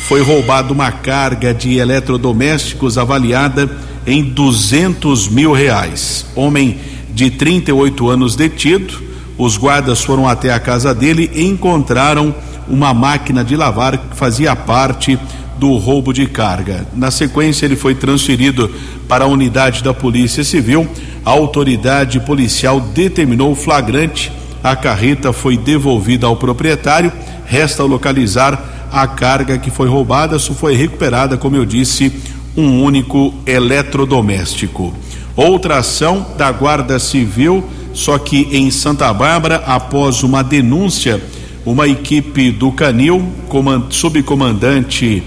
foi 0.07 0.23
roubado 0.23 0.73
uma 0.73 0.91
carga 0.91 1.53
de 1.53 1.77
eletrodomésticos 1.77 2.97
avaliada 2.97 3.69
em 4.05 4.23
200 4.23 5.29
mil 5.29 5.51
reais. 5.51 6.25
Homem 6.35 6.77
de 7.13 7.29
38 7.29 8.09
anos 8.09 8.35
detido 8.35 9.13
os 9.37 9.57
guardas 9.57 10.03
foram 10.03 10.27
até 10.27 10.53
a 10.53 10.59
casa 10.59 10.93
dele 10.93 11.29
e 11.33 11.43
encontraram 11.43 12.33
uma 12.67 12.93
máquina 12.93 13.43
de 13.43 13.55
lavar 13.55 13.97
que 13.97 14.15
fazia 14.15 14.55
parte 14.55 15.17
do 15.57 15.75
roubo 15.77 16.13
de 16.13 16.27
carga. 16.27 16.85
Na 16.93 17.09
sequência, 17.09 17.65
ele 17.65 17.75
foi 17.75 17.95
transferido 17.95 18.69
para 19.07 19.25
a 19.25 19.27
unidade 19.27 19.83
da 19.83 19.93
Polícia 19.93 20.43
Civil. 20.43 20.87
A 21.25 21.31
autoridade 21.31 22.19
policial 22.19 22.79
determinou 22.79 23.51
o 23.51 23.55
flagrante. 23.55 24.31
A 24.63 24.75
carreta 24.75 25.33
foi 25.33 25.57
devolvida 25.57 26.27
ao 26.27 26.35
proprietário. 26.35 27.11
Resta 27.45 27.83
localizar 27.83 28.87
a 28.91 29.07
carga 29.07 29.57
que 29.57 29.71
foi 29.71 29.87
roubada. 29.87 30.37
Só 30.37 30.53
foi 30.53 30.75
recuperada, 30.75 31.37
como 31.37 31.55
eu 31.55 31.65
disse, 31.65 32.13
um 32.55 32.83
único 32.83 33.33
eletrodoméstico. 33.45 34.93
Outra 35.35 35.77
ação 35.77 36.27
da 36.37 36.51
Guarda 36.51 36.99
Civil 36.99 37.63
só 37.93 38.17
que 38.17 38.47
em 38.51 38.71
Santa 38.71 39.13
Bárbara, 39.13 39.57
após 39.67 40.23
uma 40.23 40.43
denúncia, 40.43 41.21
uma 41.63 41.87
equipe 41.87 42.51
do 42.51 42.71
Canil, 42.71 43.23
subcomandante 43.91 45.23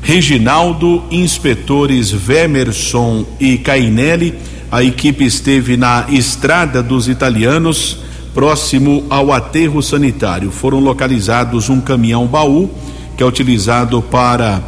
Reginaldo, 0.00 1.02
inspetores 1.10 2.12
Vemerson 2.12 3.26
e 3.40 3.58
Cainelli, 3.58 4.34
a 4.70 4.84
equipe 4.84 5.24
esteve 5.24 5.76
na 5.76 6.06
Estrada 6.08 6.80
dos 6.80 7.08
Italianos, 7.08 7.98
próximo 8.32 9.04
ao 9.10 9.32
aterro 9.32 9.82
sanitário. 9.82 10.52
Foram 10.52 10.78
localizados 10.78 11.68
um 11.68 11.80
caminhão 11.80 12.26
baú, 12.26 12.70
que 13.16 13.22
é 13.22 13.26
utilizado 13.26 14.00
para 14.00 14.62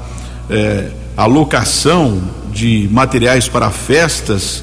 eh, 1.18 1.22
alocação 1.22 2.22
de 2.52 2.88
materiais 2.92 3.48
para 3.48 3.70
festas 3.70 4.62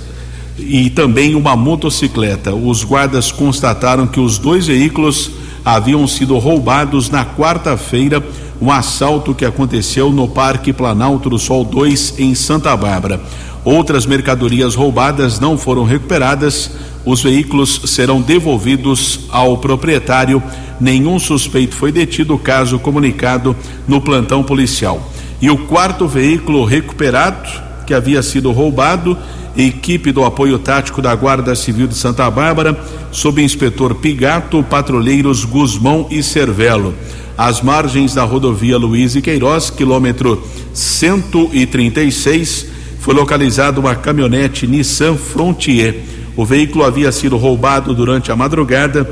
e 0.58 0.90
também 0.90 1.36
uma 1.36 1.56
motocicleta. 1.56 2.54
Os 2.56 2.84
guardas 2.84 3.32
constataram 3.32 4.08
que 4.08 4.20
os 4.20 4.38
dois 4.38 4.68
veículos 4.68 5.32
haviam 5.66 6.08
sido 6.08 6.38
roubados 6.38 7.10
na 7.10 7.26
quarta-feira, 7.26 8.24
um 8.62 8.72
assalto 8.72 9.36
que 9.36 9.44
aconteceu 9.44 10.12
no 10.12 10.28
Parque 10.28 10.72
Planalto 10.72 11.30
do 11.30 11.38
Sol 11.38 11.66
2 11.66 12.16
em 12.20 12.34
Santa 12.36 12.76
Bárbara. 12.78 13.20
Outras 13.66 14.06
mercadorias 14.06 14.76
roubadas 14.76 15.40
não 15.40 15.58
foram 15.58 15.84
recuperadas. 15.84 16.72
Os 17.04 17.22
veículos 17.22 17.82
serão 17.86 18.22
devolvidos 18.22 19.22
ao 19.30 19.58
proprietário. 19.58 20.42
Nenhum 20.80 21.18
suspeito 21.20 21.76
foi 21.76 21.92
detido, 21.92 22.38
caso 22.38 22.78
comunicado 22.78 23.56
no 23.88 24.00
plantão 24.00 24.44
policial. 24.44 25.15
E 25.46 25.50
o 25.52 25.58
quarto 25.60 26.08
veículo 26.08 26.66
recuperado, 26.66 27.48
que 27.86 27.94
havia 27.94 28.24
sido 28.24 28.52
roubado, 28.52 29.16
equipe 29.56 30.12
do 30.12 30.26
apoio 30.26 30.58
tático 30.58 31.04
da 31.04 31.14
Guarda 31.14 31.54
Civil 31.54 31.86
de 31.86 31.94
Santa 31.94 32.28
Bárbara, 32.32 32.76
sob 33.12 33.44
inspetor 33.44 33.94
Pigato, 33.94 34.64
patrulheiros 34.64 35.46
Guzmão 35.46 36.08
e 36.10 36.24
Cervelo. 36.24 36.96
Às 37.38 37.62
margens 37.62 38.16
da 38.16 38.24
rodovia 38.24 38.76
Luiz 38.76 39.16
e 39.16 39.22
Queiroz, 39.22 39.70
quilômetro 39.70 40.44
136, 40.74 42.66
foi 43.00 43.14
localizada 43.14 43.80
uma 43.80 43.94
caminhonete 43.94 44.66
Nissan 44.66 45.16
Frontier. 45.16 46.06
O 46.36 46.44
veículo 46.44 46.84
havia 46.84 47.12
sido 47.12 47.38
roubado 47.38 47.94
durante 47.94 48.32
a 48.32 48.36
madrugada 48.36 49.08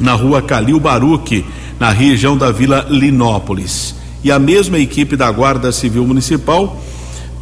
na 0.00 0.14
rua 0.14 0.40
Calil 0.40 0.80
Baruque, 0.80 1.44
na 1.78 1.90
região 1.90 2.34
da 2.34 2.50
Vila 2.50 2.86
Linópolis. 2.88 4.05
E 4.26 4.32
a 4.32 4.40
mesma 4.40 4.76
equipe 4.76 5.14
da 5.14 5.30
Guarda 5.30 5.70
Civil 5.70 6.04
Municipal 6.04 6.82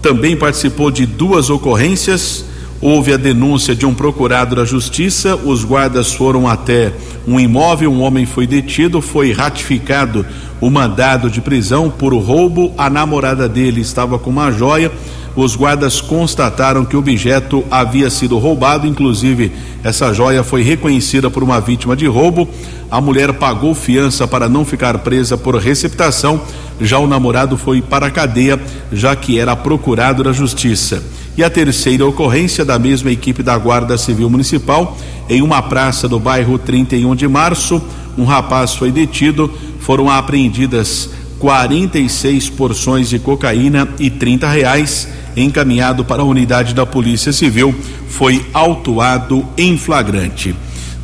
também 0.03 0.37
participou 0.37 0.91
de 0.91 1.07
duas 1.07 1.49
ocorrências. 1.49 2.45
houve 2.79 3.11
a 3.15 3.17
denúncia 3.17 3.75
de 3.75 3.87
um 3.87 3.95
procurado 3.95 4.55
da 4.55 4.67
justiça, 4.67 5.35
os 5.35 5.65
guardas 5.65 6.13
foram 6.13 6.47
até 6.47 6.93
um 7.27 7.41
imóvel, 7.41 7.91
um 7.91 8.03
homem 8.03 8.27
foi 8.27 8.47
detido, 8.47 9.01
foi 9.01 9.33
ratificado 9.33 10.27
o 10.61 10.69
mandado 10.69 11.31
de 11.31 11.41
prisão 11.41 11.89
por 11.89 12.13
roubo, 12.13 12.75
a 12.77 12.91
namorada 12.91 13.49
dele 13.49 13.81
estava 13.81 14.19
com 14.19 14.29
uma 14.29 14.53
joia. 14.53 14.93
Os 15.37 15.57
guardas 15.57 16.01
constataram 16.01 16.85
que 16.85 16.95
o 16.95 17.01
objeto 17.01 17.65
havia 17.69 18.09
sido 18.09 18.39
roubado, 18.39 18.87
inclusive 18.87 19.51
essa 19.83 20.13
joia 20.13 20.45
foi 20.45 20.63
reconhecida 20.63 21.29
por 21.29 21.43
uma 21.43 21.61
vítima 21.61 21.97
de 21.97 22.07
roubo. 22.07 22.49
A 22.89 23.01
mulher 23.01 23.33
pagou 23.33 23.75
fiança 23.75 24.29
para 24.29 24.49
não 24.49 24.65
ficar 24.65 24.99
presa 24.99 25.37
por 25.37 25.57
receptação, 25.57 26.41
já 26.81 26.99
o 26.99 27.09
namorado 27.09 27.57
foi 27.57 27.83
para 27.83 28.07
a 28.07 28.11
cadeia, 28.11 28.61
já 28.93 29.17
que 29.17 29.39
era 29.39 29.57
procurado 29.57 30.23
da 30.23 30.33
justiça. 30.33 31.03
E 31.37 31.43
a 31.43 31.51
terceira 31.51 32.07
ocorrência 32.07 32.65
da 32.65 32.79
mesma 32.79 33.11
equipe 33.11 33.43
da 33.43 33.59
Guarda 33.59 33.99
Civil 33.99 34.31
Municipal, 34.31 34.97
em 35.29 35.43
uma 35.43 35.61
praça 35.61 36.09
do 36.09 36.21
bairro 36.21 36.59
31 36.59 37.17
de 37.17 37.27
março, 37.27 37.83
um 38.17 38.25
rapaz 38.25 38.75
foi 38.75 38.93
detido, 38.93 39.51
foram 39.81 40.09
apreendidas 40.09 41.11
46 41.41 42.51
porções 42.51 43.09
de 43.09 43.19
cocaína 43.19 43.89
e 43.99 44.09
30 44.09 44.49
reais. 44.49 45.09
Encaminhado 45.37 46.05
para 46.05 46.23
a 46.23 46.25
unidade 46.25 46.75
da 46.75 46.87
Polícia 46.87 47.33
Civil, 47.33 47.75
foi 48.09 48.45
autuado 48.53 49.45
em 49.57 49.77
flagrante. 49.77 50.55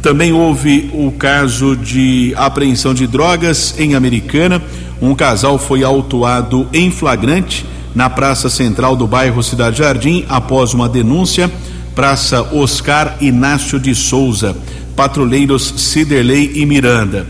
Também 0.03 0.33
houve 0.33 0.90
o 0.95 1.12
caso 1.12 1.77
de 1.77 2.33
apreensão 2.37 2.95
de 2.95 3.07
drogas 3.07 3.75
em 3.79 3.95
Americana. 3.95 4.62
Um 5.01 5.14
casal 5.14 5.59
foi 5.59 5.85
autuado 5.85 6.66
em 6.73 6.90
flagrante 6.90 7.66
na 7.95 8.09
Praça 8.09 8.49
Central 8.49 8.97
do 8.97 9.07
bairro 9.07 9.43
Cidade 9.43 9.79
Jardim 9.79 10.25
após 10.29 10.73
uma 10.73 10.88
denúncia. 10.88 11.51
Praça 11.95 12.43
Oscar 12.55 13.16
Inácio 13.21 13.79
de 13.79 13.95
Souza, 13.95 14.57
patrulheiros 14.97 15.75
Ciderley 15.77 16.53
e 16.55 16.64
Miranda. 16.64 17.27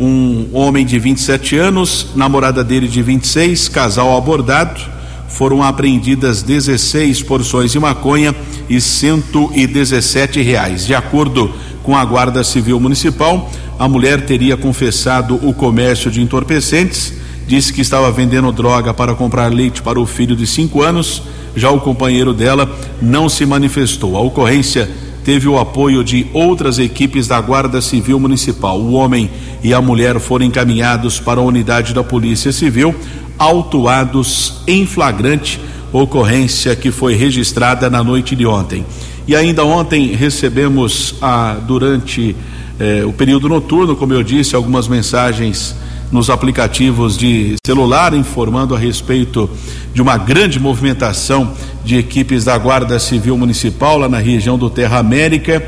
Um 0.00 0.48
homem 0.52 0.86
de 0.86 0.98
27 0.98 1.56
anos, 1.56 2.06
namorada 2.16 2.64
dele 2.64 2.88
de 2.88 3.02
26, 3.02 3.68
casal 3.68 4.16
abordado. 4.16 4.80
Foram 5.28 5.62
apreendidas 5.62 6.42
16 6.42 7.22
porções 7.22 7.72
de 7.72 7.78
maconha 7.78 8.34
e 8.68 8.80
117 8.80 10.40
reais. 10.42 10.86
De 10.86 10.94
acordo 10.94 11.52
com 11.82 11.96
a 11.96 12.04
Guarda 12.04 12.42
Civil 12.44 12.78
Municipal, 12.80 13.50
a 13.78 13.88
mulher 13.88 14.24
teria 14.24 14.56
confessado 14.56 15.38
o 15.42 15.52
comércio 15.52 16.10
de 16.10 16.20
entorpecentes 16.20 17.24
disse 17.46 17.72
que 17.72 17.80
estava 17.80 18.10
vendendo 18.10 18.50
droga 18.52 18.94
para 18.94 19.14
comprar 19.14 19.52
leite 19.52 19.82
para 19.82 20.00
o 20.00 20.06
filho 20.06 20.34
de 20.34 20.46
cinco 20.46 20.82
anos. 20.82 21.22
Já 21.54 21.70
o 21.70 21.80
companheiro 21.80 22.32
dela 22.32 22.70
não 23.00 23.28
se 23.28 23.46
manifestou. 23.46 24.16
A 24.16 24.20
ocorrência 24.20 24.90
teve 25.24 25.48
o 25.48 25.58
apoio 25.58 26.02
de 26.02 26.26
outras 26.32 26.78
equipes 26.78 27.28
da 27.28 27.40
Guarda 27.40 27.80
Civil 27.80 28.18
Municipal. 28.18 28.80
O 28.80 28.92
homem 28.92 29.30
e 29.62 29.72
a 29.72 29.80
mulher 29.80 30.18
foram 30.18 30.44
encaminhados 30.44 31.20
para 31.20 31.40
a 31.40 31.44
unidade 31.44 31.94
da 31.94 32.02
Polícia 32.02 32.52
Civil, 32.52 32.94
autuados 33.38 34.62
em 34.66 34.86
flagrante, 34.86 35.60
ocorrência 35.92 36.74
que 36.74 36.90
foi 36.90 37.14
registrada 37.14 37.88
na 37.88 38.02
noite 38.02 38.34
de 38.34 38.46
ontem. 38.46 38.84
E 39.26 39.34
ainda 39.34 39.64
ontem 39.64 40.08
recebemos, 40.14 41.14
ah, 41.22 41.56
durante 41.66 42.36
eh, 42.78 43.04
o 43.06 43.12
período 43.12 43.48
noturno, 43.48 43.96
como 43.96 44.12
eu 44.12 44.22
disse, 44.22 44.56
algumas 44.56 44.88
mensagens 44.88 45.74
nos 46.10 46.28
aplicativos 46.30 47.16
de 47.16 47.56
celular, 47.66 48.14
informando 48.14 48.74
a 48.74 48.78
respeito 48.78 49.48
de 49.92 50.02
uma 50.02 50.16
grande 50.16 50.60
movimentação 50.60 51.52
de 51.84 51.96
equipes 51.96 52.44
da 52.44 52.56
Guarda 52.58 52.98
Civil 52.98 53.36
Municipal 53.36 53.98
lá 53.98 54.08
na 54.08 54.18
região 54.18 54.58
do 54.58 54.68
Terra 54.68 54.98
América. 54.98 55.66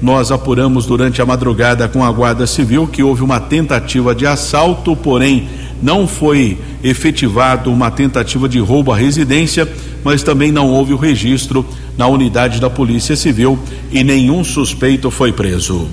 Nós 0.00 0.30
apuramos 0.30 0.84
durante 0.84 1.22
a 1.22 1.26
madrugada 1.26 1.88
com 1.88 2.04
a 2.04 2.10
Guarda 2.10 2.46
Civil 2.46 2.86
que 2.86 3.02
houve 3.02 3.22
uma 3.22 3.40
tentativa 3.40 4.14
de 4.14 4.26
assalto, 4.26 4.94
porém 4.94 5.48
não 5.82 6.06
foi 6.06 6.58
efetivado 6.82 7.72
uma 7.72 7.90
tentativa 7.90 8.48
de 8.48 8.58
roubo 8.58 8.92
à 8.92 8.96
residência, 8.96 9.68
mas 10.04 10.22
também 10.22 10.52
não 10.52 10.70
houve 10.70 10.92
o 10.92 10.96
registro 10.96 11.66
na 11.96 12.06
unidade 12.06 12.60
da 12.60 12.70
Polícia 12.70 13.16
Civil 13.16 13.58
e 13.90 14.04
nenhum 14.04 14.44
suspeito 14.44 15.10
foi 15.10 15.32
preso. 15.32 15.88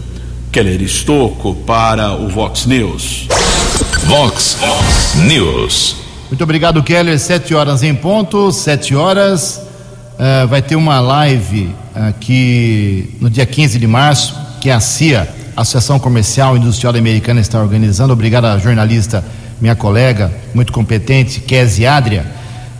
Keller 0.51 0.81
Estocco 0.81 1.55
para 1.65 2.13
o 2.13 2.27
Vox 2.27 2.65
News. 2.67 3.27
Vox 4.05 4.57
News. 5.27 5.95
Muito 6.29 6.43
obrigado, 6.43 6.83
Keller. 6.83 7.19
Sete 7.19 7.55
horas 7.55 7.81
em 7.81 7.95
ponto, 7.95 8.51
sete 8.51 8.95
horas. 8.95 9.61
Uh, 10.13 10.47
vai 10.47 10.61
ter 10.61 10.75
uma 10.75 10.99
live 10.99 11.69
aqui 11.95 13.15
no 13.19 13.29
dia 13.29 13.45
15 13.45 13.79
de 13.79 13.87
março, 13.87 14.35
que 14.61 14.69
a 14.69 14.79
CIA, 14.79 15.27
Associação 15.55 15.99
Comercial 15.99 16.55
e 16.55 16.59
Industrial 16.59 16.95
Americana, 16.95 17.39
está 17.39 17.59
organizando. 17.59 18.13
Obrigado 18.13 18.45
à 18.45 18.57
jornalista, 18.57 19.23
minha 19.61 19.75
colega, 19.75 20.31
muito 20.53 20.71
competente, 20.71 21.39
Kézia 21.39 21.93
Adria. 21.93 22.25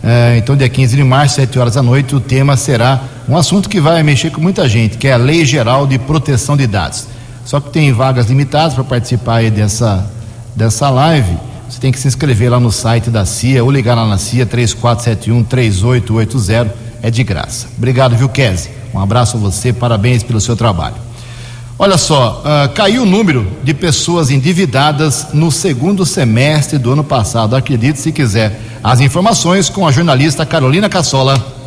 Uh, 0.02 0.36
então, 0.36 0.56
dia 0.56 0.68
15 0.68 0.96
de 0.96 1.02
março, 1.02 1.36
sete 1.36 1.58
horas 1.58 1.74
da 1.74 1.82
noite, 1.82 2.14
o 2.14 2.20
tema 2.20 2.56
será 2.56 3.00
um 3.28 3.36
assunto 3.36 3.68
que 3.68 3.80
vai 3.80 4.02
mexer 4.02 4.30
com 4.30 4.40
muita 4.40 4.68
gente, 4.68 4.98
que 4.98 5.08
é 5.08 5.14
a 5.14 5.16
Lei 5.16 5.44
Geral 5.44 5.86
de 5.86 5.98
Proteção 5.98 6.56
de 6.56 6.66
Dados. 6.66 7.06
Só 7.44 7.60
que 7.60 7.70
tem 7.70 7.92
vagas 7.92 8.26
limitadas 8.26 8.74
para 8.74 8.84
participar 8.84 9.50
dessa 9.50 10.10
dessa 10.54 10.88
live, 10.88 11.36
você 11.68 11.80
tem 11.80 11.90
que 11.90 11.98
se 11.98 12.06
inscrever 12.06 12.48
lá 12.50 12.60
no 12.60 12.70
site 12.70 13.10
da 13.10 13.24
CIA 13.24 13.64
ou 13.64 13.70
ligar 13.70 13.96
lá 13.96 14.06
na 14.06 14.18
CIA 14.18 14.46
3471-3880, 14.46 16.70
é 17.02 17.10
de 17.10 17.24
graça. 17.24 17.66
Obrigado, 17.76 18.16
viu, 18.16 18.28
Kese? 18.28 18.70
Um 18.92 19.00
abraço 19.00 19.36
a 19.36 19.40
você, 19.40 19.72
parabéns 19.72 20.22
pelo 20.22 20.40
seu 20.40 20.54
trabalho. 20.54 20.94
Olha 21.76 21.98
só, 21.98 22.40
uh, 22.44 22.72
caiu 22.72 23.02
o 23.02 23.06
número 23.06 23.44
de 23.64 23.74
pessoas 23.74 24.30
endividadas 24.30 25.28
no 25.32 25.50
segundo 25.50 26.06
semestre 26.06 26.78
do 26.78 26.92
ano 26.92 27.02
passado. 27.02 27.56
Acredite 27.56 27.98
se 27.98 28.12
quiser. 28.12 28.60
As 28.82 29.00
informações 29.00 29.68
com 29.68 29.86
a 29.86 29.90
jornalista 29.90 30.46
Carolina 30.46 30.88
Cassola. 30.88 31.63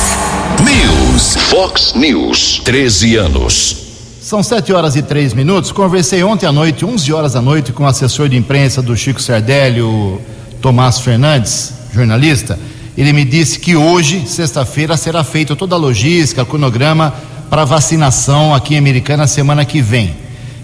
News. 0.64 1.36
Fox 1.50 1.94
News. 1.94 2.62
13 2.64 3.16
anos. 3.18 3.78
São 4.22 4.42
sete 4.42 4.72
horas 4.72 4.96
e 4.96 5.02
três 5.02 5.34
minutos. 5.34 5.72
Conversei 5.72 6.24
ontem 6.24 6.46
à 6.46 6.52
noite, 6.52 6.86
11 6.86 7.12
horas 7.12 7.34
da 7.34 7.42
noite, 7.42 7.74
com 7.74 7.84
o 7.84 7.88
assessor 7.88 8.30
de 8.30 8.38
imprensa 8.38 8.82
do 8.82 8.96
Chico 8.96 9.22
Sardelli, 9.22 9.82
o 9.82 10.20
Tomás 10.62 11.00
Fernandes, 11.00 11.74
jornalista. 11.94 12.58
Ele 12.98 13.12
me 13.12 13.26
disse 13.26 13.60
que 13.60 13.76
hoje, 13.76 14.24
sexta-feira, 14.26 14.96
será 14.96 15.24
feita 15.26 15.58
toda 15.58 15.76
a 15.76 15.78
logística, 15.78 16.46
cronograma 16.46 17.14
para 17.50 17.66
vacinação 17.66 18.56
aqui 18.56 18.76
em 18.76 18.78
Americana 18.78 19.28
semana 19.28 19.66
que 19.66 19.82
vem. 19.82 20.16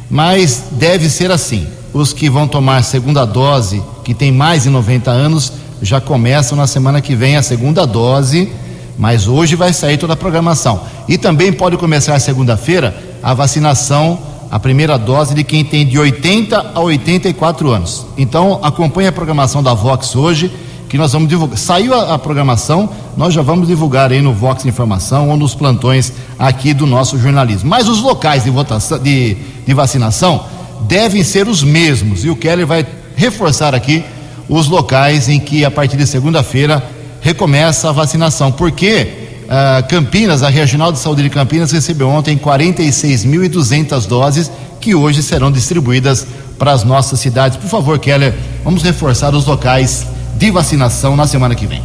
Mas 0.10 0.64
deve 0.72 1.10
ser 1.10 1.30
assim: 1.30 1.68
os 1.94 2.14
que 2.14 2.30
vão 2.30 2.48
tomar 2.48 2.84
segunda 2.84 3.26
dose, 3.26 3.82
que 4.04 4.14
tem 4.14 4.32
mais 4.32 4.64
de 4.64 4.70
90 4.70 5.10
anos, 5.10 5.54
já 5.82 6.00
começam 6.02 6.58
na 6.58 6.68
semana 6.68 7.02
que 7.02 7.16
vem 7.16 7.38
a 7.38 7.42
segunda 7.42 7.86
dose, 7.86 8.52
mas 8.98 9.28
hoje 9.28 9.56
vai 9.56 9.72
sair 9.74 9.98
toda 9.98 10.14
a 10.14 10.18
programação. 10.18 10.82
E 11.08 11.18
também 11.18 11.54
pode 11.54 11.78
começar 11.78 12.20
segunda-feira 12.20 12.96
a 13.24 13.34
vacinação, 13.34 14.20
a 14.52 14.60
primeira 14.60 14.98
dose 14.98 15.34
de 15.34 15.44
quem 15.44 15.64
tem 15.64 15.86
de 15.86 15.98
80 15.98 16.72
a 16.76 16.80
84 16.80 17.70
anos. 17.72 18.06
Então 18.18 18.60
acompanhe 18.62 19.08
a 19.08 19.12
programação 19.12 19.64
da 19.64 19.74
Vox 19.74 20.16
hoje, 20.16 20.52
que 20.90 20.98
nós 20.98 21.14
vamos 21.14 21.30
divulgar. 21.30 21.58
Saiu 21.58 21.94
a, 21.94 22.16
a 22.16 22.20
programação, 22.20 22.90
nós 23.16 23.34
já 23.34 23.42
vamos 23.42 23.68
divulgar 23.68 24.12
aí 24.12 24.22
no 24.22 24.34
Vox 24.34 24.66
Informação 24.66 25.30
ou 25.30 25.38
nos 25.38 25.56
plantões 25.56 26.12
aqui 26.38 26.74
do 26.74 26.86
nosso 26.86 27.18
jornalismo. 27.18 27.70
Mas 27.70 27.88
os 27.88 28.02
locais 28.02 28.44
de 28.44 28.50
votação, 28.50 28.98
de, 29.00 29.38
de 29.66 29.74
vacinação 29.74 30.44
devem 30.90 31.24
ser 31.24 31.48
os 31.48 31.64
mesmos. 31.64 32.26
E 32.26 32.30
o 32.30 32.36
Kelly 32.36 32.66
vai 32.66 32.86
reforçar 33.16 33.76
aqui 33.76 34.04
os 34.50 34.68
locais 34.68 35.30
em 35.30 35.40
que, 35.40 35.64
a 35.64 35.70
partir 35.70 35.96
de 35.96 36.08
segunda-feira, 36.08 36.84
recomeça 37.22 37.90
a 37.90 37.92
vacinação. 37.92 38.52
Porque 38.52 39.08
uh, 39.46 39.88
Campinas, 39.88 40.42
a 40.42 40.50
Regional 40.50 40.92
de 40.92 40.98
Saúde 40.98 41.22
de 41.22 41.30
Campinas, 41.30 41.72
recebeu 41.72 42.10
ontem 42.10 42.36
46.200 42.36 44.08
doses 44.08 44.52
que 44.82 44.96
hoje 44.96 45.22
serão 45.22 45.52
distribuídas 45.52 46.26
para 46.58 46.72
as 46.72 46.84
nossas 46.84 47.20
cidades. 47.20 47.58
Por 47.58 47.70
favor, 47.70 48.00
Keller, 48.00 48.34
vamos 48.64 48.82
reforçar 48.82 49.36
os 49.36 49.46
locais 49.46 50.08
de 50.38 50.50
vacinação 50.50 51.16
na 51.16 51.28
semana 51.28 51.54
que 51.54 51.68
vem. 51.68 51.84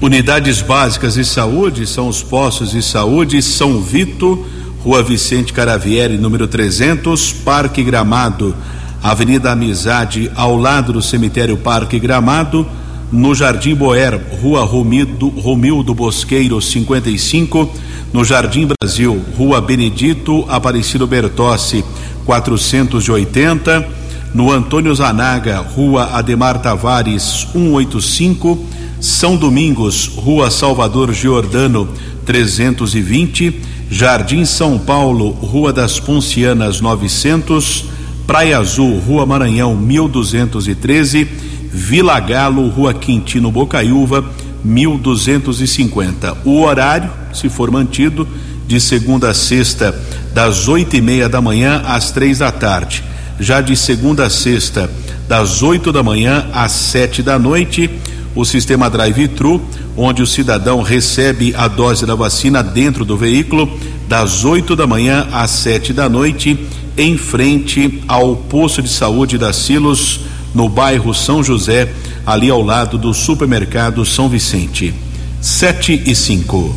Unidades 0.00 0.60
básicas 0.60 1.14
de 1.14 1.24
saúde 1.24 1.86
são 1.86 2.08
os 2.08 2.20
postos 2.20 2.72
de 2.72 2.82
saúde 2.82 3.40
São 3.40 3.80
Vito, 3.80 4.44
Rua 4.84 5.02
Vicente 5.02 5.50
Caravieri, 5.50 6.18
número 6.18 6.46
300, 6.46 7.32
Parque 7.32 7.82
Gramado, 7.82 8.54
Avenida 9.02 9.50
Amizade, 9.50 10.30
ao 10.34 10.58
lado 10.58 10.92
do 10.92 11.00
cemitério 11.00 11.56
Parque 11.56 11.98
Gramado, 11.98 12.66
no 13.10 13.34
Jardim 13.34 13.74
Boer, 13.74 14.20
Rua 14.42 14.62
Romildo, 14.62 15.28
Romildo 15.28 15.94
Bosqueiro 15.94 16.60
55, 16.60 17.72
no 18.12 18.26
Jardim 18.26 18.68
Brasil, 18.78 19.18
Rua 19.38 19.58
Benedito 19.58 20.44
Aparecido 20.50 21.06
Bertossi 21.06 21.82
480, 22.26 23.88
no 24.34 24.52
Antônio 24.52 24.94
Zanaga, 24.94 25.60
Rua 25.60 26.10
Ademar 26.12 26.60
Tavares 26.60 27.46
185, 27.54 28.62
São 29.00 29.34
Domingos, 29.34 30.08
Rua 30.14 30.50
Salvador 30.50 31.10
Giordano 31.14 31.88
320, 32.26 33.72
Jardim 33.90 34.44
São 34.44 34.78
Paulo, 34.78 35.30
Rua 35.30 35.72
das 35.72 36.00
Poncianas 36.00 36.80
900, 36.80 37.84
Praia 38.26 38.58
Azul, 38.58 38.98
Rua 38.98 39.26
Maranhão 39.26 39.76
1213, 39.76 41.24
Vila 41.70 42.18
Galo, 42.20 42.68
Rua 42.68 42.94
Quintino 42.94 43.50
Bocaiúva 43.50 44.24
1250. 44.64 46.38
O 46.44 46.62
horário, 46.62 47.10
se 47.32 47.48
for 47.48 47.70
mantido, 47.70 48.26
de 48.66 48.80
segunda 48.80 49.30
a 49.30 49.34
sexta, 49.34 49.94
das 50.32 50.68
oito 50.68 50.96
e 50.96 51.00
meia 51.00 51.28
da 51.28 51.40
manhã 51.40 51.82
às 51.86 52.10
três 52.10 52.38
da 52.38 52.50
tarde. 52.50 53.04
Já 53.38 53.60
de 53.60 53.76
segunda 53.76 54.24
a 54.24 54.30
sexta, 54.30 54.90
das 55.28 55.62
oito 55.62 55.92
da 55.92 56.02
manhã 56.02 56.46
às 56.52 56.72
sete 56.72 57.22
da 57.22 57.38
noite 57.38 57.90
o 58.34 58.44
sistema 58.44 58.90
drive-thru, 58.90 59.60
onde 59.96 60.22
o 60.22 60.26
cidadão 60.26 60.82
recebe 60.82 61.54
a 61.56 61.68
dose 61.68 62.04
da 62.04 62.14
vacina 62.14 62.62
dentro 62.62 63.04
do 63.04 63.16
veículo, 63.16 63.70
das 64.08 64.44
8 64.44 64.74
da 64.74 64.86
manhã 64.86 65.26
às 65.32 65.50
7 65.50 65.92
da 65.92 66.08
noite, 66.08 66.58
em 66.96 67.16
frente 67.16 68.02
ao 68.06 68.36
posto 68.36 68.82
de 68.82 68.88
saúde 68.88 69.38
da 69.38 69.52
Silos, 69.52 70.20
no 70.54 70.68
bairro 70.68 71.14
São 71.14 71.42
José, 71.42 71.92
ali 72.26 72.50
ao 72.50 72.62
lado 72.62 72.96
do 72.96 73.12
supermercado 73.12 74.04
São 74.04 74.28
Vicente. 74.28 74.94
7 75.40 76.04
e 76.06 76.14
5. 76.14 76.74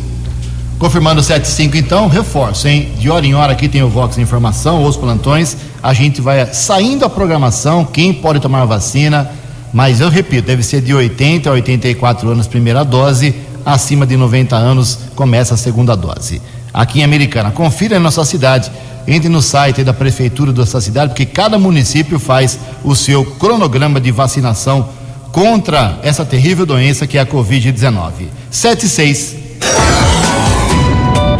Confirmando 0.78 1.22
7 1.22 1.44
e 1.44 1.48
5, 1.48 1.76
então, 1.76 2.06
reforço, 2.06 2.68
hein? 2.68 2.90
De 2.98 3.10
hora 3.10 3.26
em 3.26 3.34
hora 3.34 3.52
aqui 3.52 3.68
tem 3.68 3.82
o 3.82 3.88
Vox 3.88 4.16
Informação, 4.18 4.84
os 4.84 4.96
plantões. 4.96 5.56
A 5.82 5.92
gente 5.92 6.20
vai 6.20 6.52
saindo 6.52 7.04
a 7.04 7.10
programação, 7.10 7.84
quem 7.84 8.12
pode 8.12 8.38
tomar 8.40 8.64
vacina 8.64 9.28
mas 9.72 10.00
eu 10.00 10.08
repito, 10.08 10.46
deve 10.46 10.62
ser 10.62 10.80
de 10.80 10.94
80 10.94 11.48
a 11.48 11.52
84 11.52 12.28
anos 12.28 12.46
primeira 12.46 12.84
dose, 12.84 13.34
acima 13.64 14.06
de 14.06 14.16
90 14.16 14.56
anos 14.56 14.98
começa 15.14 15.54
a 15.54 15.56
segunda 15.56 15.96
dose. 15.96 16.40
Aqui 16.72 17.00
em 17.00 17.04
Americana, 17.04 17.50
confira 17.50 17.96
em 17.96 18.00
nossa 18.00 18.24
cidade, 18.24 18.70
entre 19.06 19.28
no 19.28 19.40
site 19.40 19.82
da 19.82 19.92
prefeitura 19.92 20.52
dessa 20.52 20.80
cidade, 20.80 21.10
porque 21.10 21.26
cada 21.26 21.58
município 21.58 22.18
faz 22.18 22.58
o 22.84 22.94
seu 22.94 23.24
cronograma 23.24 24.00
de 24.00 24.10
vacinação 24.10 24.88
contra 25.32 25.98
essa 26.02 26.24
terrível 26.24 26.66
doença 26.66 27.06
que 27.06 27.18
é 27.18 27.20
a 27.20 27.26
Covid-19. 27.26 28.10
76. 28.50 29.36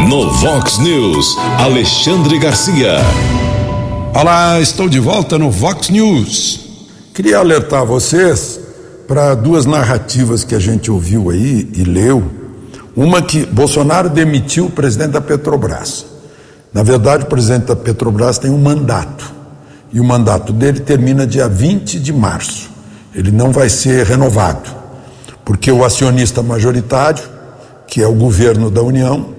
No 0.09 0.31
Vox 0.33 0.79
News, 0.79 1.37
Alexandre 1.59 2.39
Garcia. 2.39 2.97
Olá, 4.15 4.59
estou 4.61 4.89
de 4.89 4.99
volta 4.99 5.39
no 5.39 5.51
Vox 5.51 5.91
News. 5.91 6.68
Queria 7.19 7.39
alertar 7.39 7.85
vocês 7.85 8.61
para 9.09 9.35
duas 9.35 9.67
narrativas 9.67 10.45
que 10.45 10.55
a 10.55 10.59
gente 10.61 10.89
ouviu 10.89 11.31
aí 11.31 11.69
e 11.75 11.83
leu. 11.83 12.23
Uma 12.95 13.21
que 13.21 13.45
Bolsonaro 13.45 14.09
demitiu 14.09 14.67
o 14.67 14.71
presidente 14.71 15.11
da 15.11 15.21
Petrobras. 15.21 16.07
Na 16.73 16.85
verdade, 16.85 17.25
o 17.25 17.27
presidente 17.27 17.65
da 17.65 17.75
Petrobras 17.75 18.39
tem 18.39 18.53
um 18.53 18.59
mandato. 18.59 19.35
E 19.93 19.99
o 19.99 20.05
mandato 20.05 20.53
dele 20.53 20.79
termina 20.79 21.27
dia 21.27 21.49
20 21.49 21.99
de 21.99 22.13
março. 22.13 22.71
Ele 23.13 23.33
não 23.33 23.51
vai 23.51 23.69
ser 23.69 24.07
renovado. 24.07 24.71
Porque 25.45 25.73
o 25.73 25.85
acionista 25.85 26.41
majoritário, 26.41 27.25
que 27.89 28.01
é 28.01 28.07
o 28.07 28.15
governo 28.15 28.71
da 28.71 28.81
União, 28.81 29.31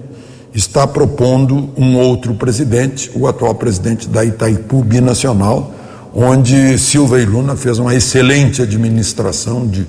está 0.54 0.86
propondo 0.86 1.70
um 1.78 1.96
outro 1.96 2.34
presidente, 2.34 3.10
o 3.14 3.26
atual 3.26 3.54
presidente 3.54 4.06
da 4.06 4.22
Itaipu 4.22 4.84
Binacional, 4.84 5.79
onde 6.14 6.76
Silva 6.78 7.20
e 7.20 7.24
Luna 7.24 7.56
fez 7.56 7.78
uma 7.78 7.94
excelente 7.94 8.62
administração 8.62 9.66
de 9.66 9.86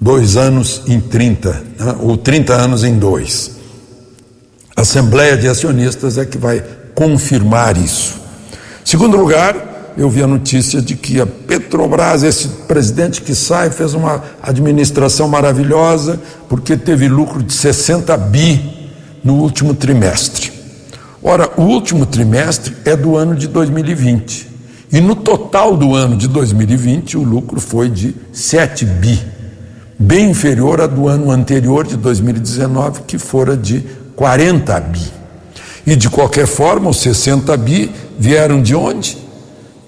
dois 0.00 0.36
anos 0.36 0.82
em 0.86 1.00
30, 1.00 1.50
né, 1.78 1.96
ou 2.00 2.16
30 2.16 2.54
anos 2.54 2.84
em 2.84 2.98
dois. 2.98 3.52
A 4.76 4.82
Assembleia 4.82 5.36
de 5.36 5.48
Acionistas 5.48 6.18
é 6.18 6.24
que 6.24 6.36
vai 6.36 6.62
confirmar 6.94 7.76
isso. 7.76 8.14
Segundo 8.84 9.16
lugar, 9.16 9.94
eu 9.96 10.10
vi 10.10 10.22
a 10.22 10.26
notícia 10.26 10.82
de 10.82 10.96
que 10.96 11.20
a 11.20 11.26
Petrobras, 11.26 12.22
esse 12.22 12.48
presidente 12.66 13.22
que 13.22 13.34
sai, 13.34 13.70
fez 13.70 13.94
uma 13.94 14.22
administração 14.42 15.28
maravilhosa, 15.28 16.20
porque 16.48 16.76
teve 16.76 17.08
lucro 17.08 17.42
de 17.42 17.52
60 17.52 18.16
bi 18.16 18.90
no 19.22 19.34
último 19.34 19.72
trimestre. 19.74 20.52
Ora, 21.22 21.48
o 21.56 21.62
último 21.62 22.04
trimestre 22.04 22.76
é 22.84 22.96
do 22.96 23.16
ano 23.16 23.34
de 23.34 23.46
2020. 23.48 24.53
E 24.94 25.00
no 25.00 25.16
total 25.16 25.76
do 25.76 25.92
ano 25.92 26.16
de 26.16 26.28
2020, 26.28 27.18
o 27.18 27.24
lucro 27.24 27.60
foi 27.60 27.90
de 27.90 28.14
7 28.32 28.84
bi, 28.84 29.20
bem 29.98 30.30
inferior 30.30 30.80
a 30.80 30.86
do 30.86 31.08
ano 31.08 31.32
anterior, 31.32 31.84
de 31.84 31.96
2019, 31.96 33.00
que 33.02 33.18
fora 33.18 33.56
de 33.56 33.84
40 34.14 34.80
bi. 34.82 35.02
E 35.84 35.96
de 35.96 36.08
qualquer 36.08 36.46
forma, 36.46 36.90
os 36.90 37.00
60 37.00 37.56
bi 37.56 37.90
vieram 38.16 38.62
de 38.62 38.76
onde? 38.76 39.18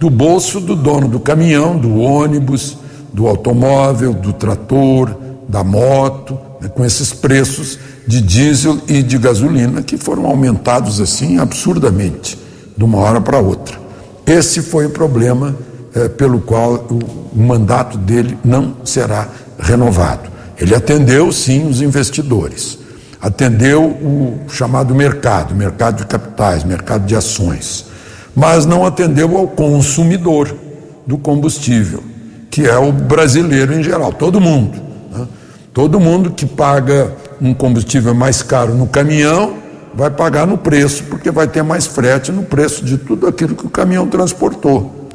Do 0.01 0.11
bolso 0.11 0.59
do 0.59 0.75
dono 0.75 1.07
do 1.07 1.21
caminhão, 1.21 1.79
do 1.79 2.01
ônibus, 2.01 2.77
do 3.13 3.29
automóvel, 3.29 4.13
do 4.13 4.33
trator, 4.33 5.17
da 5.49 5.63
moto, 5.63 6.37
né, 6.61 6.69
com 6.69 6.85
esses 6.85 7.13
preços 7.13 7.79
de 8.09 8.21
diesel 8.21 8.81
e 8.89 9.05
de 9.05 9.19
gasolina 9.19 9.83
que 9.83 9.97
foram 9.97 10.27
aumentados 10.27 11.01
assim 11.01 11.39
absurdamente, 11.39 12.37
de 12.77 12.83
uma 12.83 12.99
hora 12.99 13.21
para 13.21 13.39
outra. 13.39 13.86
Esse 14.27 14.61
foi 14.61 14.87
o 14.87 14.91
problema 14.91 15.55
eh, 15.95 16.09
pelo 16.09 16.41
qual 16.41 16.75
o, 16.91 17.27
mandato 17.37 17.97
dele 17.99 18.37
não 18.45 18.77
será 18.83 19.29
renovado. 19.59 20.31
Ele 20.59 20.75
atendeu, 20.75 21.31
sim, 21.31 21.69
os 21.69 21.81
investidores, 21.81 22.79
atendeu 23.21 23.85
o 23.85 24.41
chamado 24.49 24.95
mercado, 24.95 25.55
mercado 25.55 25.99
de 25.99 26.07
capitais, 26.07 26.65
mercado 26.65 27.07
de 27.07 27.15
ações, 27.15 27.87
mas 28.35 28.65
não 28.65 28.85
atendeu 28.85 29.37
ao 29.37 29.47
consumidor 29.47 30.55
do 31.07 31.19
combustível, 31.19 32.03
que 32.51 32.67
é 32.67 32.77
o 32.77 32.91
brasileiro 32.91 33.75
em 33.75 33.83
geral, 33.83 34.13
todo 34.13 34.41
mundo. 34.41 34.81
Né? 35.13 35.27
Todo 35.73 36.01
mundo 36.01 36.31
que 36.31 36.47
paga 36.47 37.13
um 37.41 37.53
combustível 37.53 38.15
mais 38.15 38.43
caro 38.43 38.75
no 38.75 38.87
caminhão 38.87 39.66
vai 39.97 40.11
pagar 40.11 40.47
no 40.47 40.59
preço, 40.59 41.05
porque 41.05 41.31
vai 41.31 41.49
ter 41.49 41.63
mais 41.63 41.87
frete 41.87 42.31
no 42.31 42.43
preço 42.43 42.85
de 42.85 42.99
tudo 42.99 43.27
aquilo 43.27 43.57
que 43.57 43.65
o 43.65 43.71
caminhão 43.71 44.07
transportou. 44.07 45.09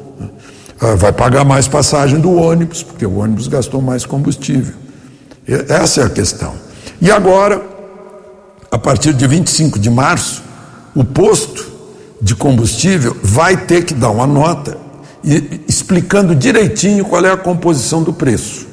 Ah, 0.80 0.96
vai 0.96 1.12
pagar 1.12 1.44
mais 1.44 1.68
passagem 1.68 2.18
do 2.18 2.32
ônibus, 2.32 2.82
porque 2.82 3.06
o 3.06 3.18
ônibus 3.18 3.46
gastou 3.46 3.80
mais 3.80 4.04
combustível. 4.04 4.74
Essa 5.46 6.00
é 6.00 6.04
a 6.04 6.10
questão. 6.10 6.54
E 7.00 7.12
agora, 7.12 7.62
a 8.72 8.76
partir 8.76 9.14
de 9.14 9.24
25 9.24 9.78
de 9.78 9.88
março, 9.88 10.42
o 10.96 11.04
posto 11.04 11.70
de 12.20 12.34
combustível 12.34 13.16
vai 13.22 13.56
ter 13.56 13.84
que 13.84 13.94
dar 13.94 14.10
uma 14.10 14.26
nota 14.26 14.76
explicando 15.68 16.34
direitinho 16.34 17.04
qual 17.04 17.24
é 17.24 17.30
a 17.30 17.36
composição 17.36 18.02
do 18.02 18.12
preço, 18.12 18.66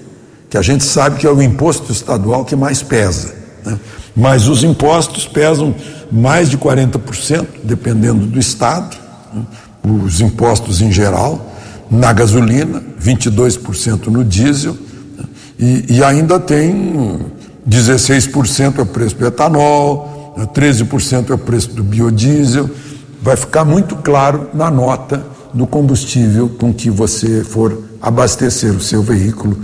que 0.49 0.57
a 0.57 0.61
gente 0.63 0.83
sabe 0.83 1.19
que 1.19 1.27
é 1.27 1.31
o 1.31 1.39
imposto 1.39 1.91
estadual 1.91 2.43
que 2.43 2.55
mais 2.55 2.81
pesa. 2.81 3.35
Né? 3.63 3.77
Mas 4.15 4.47
os 4.47 4.63
impostos 4.63 5.25
pesam 5.25 5.73
mais 6.11 6.49
de 6.49 6.57
40%, 6.57 7.45
dependendo 7.63 8.25
do 8.25 8.39
estado, 8.39 8.97
né? 9.33 9.43
os 9.83 10.21
impostos 10.21 10.81
em 10.81 10.91
geral, 10.91 11.53
na 11.89 12.11
gasolina, 12.11 12.81
22% 13.01 14.07
no 14.07 14.23
diesel, 14.23 14.73
né? 15.17 15.25
e, 15.57 15.97
e, 15.97 16.03
ainda 16.03 16.39
tem 16.39 17.19
16% 17.67 18.79
é 18.79 18.81
o 18.81 18.85
preço 18.85 19.15
do 19.15 19.25
etanol, 19.25 20.33
13% 20.53 21.29
é 21.29 21.33
o 21.33 21.37
preço 21.37 21.69
do 21.69 21.83
biodiesel. 21.83 22.69
Vai 23.21 23.35
ficar 23.35 23.65
muito 23.65 23.95
claro 23.97 24.49
na 24.53 24.71
nota 24.71 25.23
do 25.53 25.67
combustível 25.67 26.49
com 26.49 26.73
que 26.73 26.89
você 26.89 27.43
for 27.43 27.83
abastecer 28.01 28.71
o 28.71 28.79
seu 28.79 29.01
veículo 29.01 29.57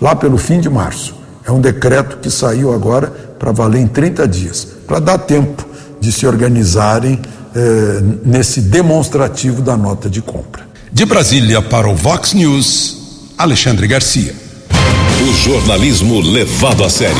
lá 0.00 0.14
pelo 0.14 0.38
fim 0.38 0.60
de 0.60 0.68
março. 0.68 1.14
É 1.44 1.50
um 1.50 1.60
decreto 1.60 2.18
que 2.18 2.30
saiu 2.30 2.72
agora 2.72 3.31
para 3.42 3.50
valer 3.50 3.80
em 3.82 3.88
30 3.88 4.28
dias, 4.28 4.68
para 4.86 5.00
dar 5.00 5.18
tempo 5.18 5.66
de 6.00 6.12
se 6.12 6.24
organizarem 6.24 7.18
eh, 7.56 8.00
nesse 8.24 8.60
demonstrativo 8.60 9.60
da 9.60 9.76
nota 9.76 10.08
de 10.08 10.22
compra. 10.22 10.64
De 10.92 11.04
Brasília 11.04 11.60
para 11.60 11.88
o 11.88 11.96
Vox 11.96 12.34
News, 12.34 13.32
Alexandre 13.36 13.88
Garcia. 13.88 14.32
O 15.28 15.34
jornalismo 15.34 16.20
levado 16.20 16.84
a 16.84 16.88
sério. 16.88 17.16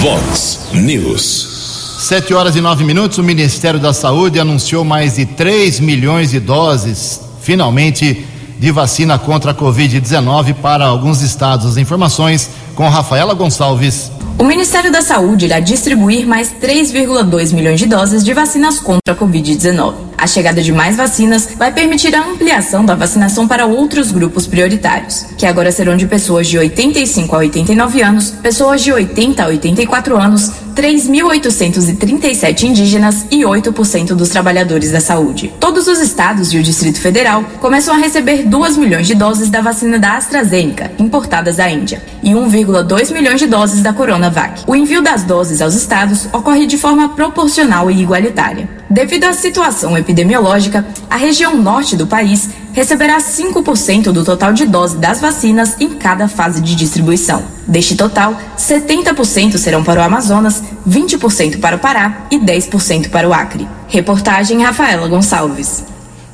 Vox 0.00 0.60
News. 0.74 1.98
Sete 2.02 2.32
horas 2.32 2.54
e 2.54 2.60
nove 2.60 2.84
minutos, 2.84 3.18
o 3.18 3.22
Ministério 3.24 3.80
da 3.80 3.92
Saúde 3.92 4.38
anunciou 4.38 4.84
mais 4.84 5.16
de 5.16 5.26
3 5.26 5.80
milhões 5.80 6.30
de 6.30 6.38
doses, 6.38 7.20
finalmente, 7.42 8.24
de 8.60 8.70
vacina 8.70 9.18
contra 9.18 9.50
a 9.50 9.54
Covid-19 9.54 10.54
para 10.54 10.84
alguns 10.84 11.20
estados. 11.20 11.66
As 11.66 11.76
informações 11.76 12.48
com 12.76 12.88
Rafaela 12.88 13.34
Gonçalves. 13.34 14.21
O 14.38 14.44
Ministério 14.44 14.90
da 14.90 15.02
Saúde 15.02 15.44
irá 15.44 15.60
distribuir 15.60 16.26
mais 16.26 16.52
3,2 16.52 17.54
milhões 17.54 17.78
de 17.78 17.86
doses 17.86 18.24
de 18.24 18.34
vacinas 18.34 18.80
contra 18.80 19.12
a 19.12 19.16
Covid-19. 19.16 19.94
A 20.18 20.26
chegada 20.26 20.62
de 20.62 20.72
mais 20.72 20.96
vacinas 20.96 21.48
vai 21.56 21.72
permitir 21.72 22.14
a 22.14 22.24
ampliação 22.24 22.84
da 22.84 22.94
vacinação 22.94 23.46
para 23.46 23.66
outros 23.66 24.10
grupos 24.10 24.46
prioritários, 24.46 25.26
que 25.36 25.46
agora 25.46 25.70
serão 25.70 25.96
de 25.96 26.06
pessoas 26.06 26.48
de 26.48 26.58
85 26.58 27.34
a 27.34 27.38
89 27.40 28.02
anos, 28.02 28.30
pessoas 28.30 28.82
de 28.82 28.92
80 28.92 29.42
a 29.42 29.46
84 29.46 30.16
anos, 30.16 30.50
3.837 30.74 32.64
indígenas 32.64 33.26
e 33.30 33.42
8% 33.42 34.14
dos 34.14 34.28
trabalhadores 34.28 34.90
da 34.90 35.00
saúde. 35.00 35.52
Todos 35.60 35.86
os 35.86 36.00
estados 36.00 36.52
e 36.52 36.58
o 36.58 36.62
Distrito 36.62 37.00
Federal 37.00 37.44
começam 37.60 37.94
a 37.94 37.98
receber 37.98 38.44
2 38.44 38.76
milhões 38.76 39.06
de 39.06 39.14
doses 39.14 39.50
da 39.50 39.60
vacina 39.60 39.98
da 39.98 40.16
AstraZeneca, 40.16 40.92
importadas 40.98 41.56
da 41.56 41.70
Índia, 41.70 42.02
e 42.22 42.30
1,2 42.30 43.12
milhões 43.12 43.38
de 43.38 43.46
doses 43.46 43.82
da 43.82 43.92
Coronavac. 43.92 44.62
O 44.66 44.74
envio 44.74 45.02
das 45.02 45.22
doses 45.22 45.60
aos 45.60 45.74
estados 45.74 46.26
ocorre 46.32 46.66
de 46.66 46.78
forma 46.78 47.10
proporcional 47.10 47.90
e 47.90 48.00
igualitária. 48.00 48.68
Devido 48.88 49.24
à 49.24 49.32
situação 49.32 49.96
epidemiológica, 49.96 50.86
a 51.08 51.16
região 51.16 51.56
norte 51.56 51.96
do 51.96 52.06
país 52.06 52.50
receberá 52.72 53.18
5% 53.18 54.12
do 54.12 54.24
total 54.24 54.52
de 54.52 54.64
dose 54.64 54.96
das 54.96 55.20
vacinas 55.20 55.76
em 55.80 55.90
cada 55.90 56.28
fase 56.28 56.60
de 56.60 56.74
distribuição. 56.74 57.42
Deste 57.66 57.94
total, 57.96 58.34
70% 58.58 59.58
serão 59.58 59.84
para 59.84 60.00
o 60.00 60.04
Amazonas, 60.04 60.62
20% 60.88 61.60
para 61.60 61.76
o 61.76 61.78
Pará 61.78 62.26
e 62.30 62.38
10% 62.38 63.10
para 63.10 63.28
o 63.28 63.32
Acre. 63.32 63.68
Reportagem 63.88 64.62
Rafaela 64.62 65.06
Gonçalves. 65.08 65.84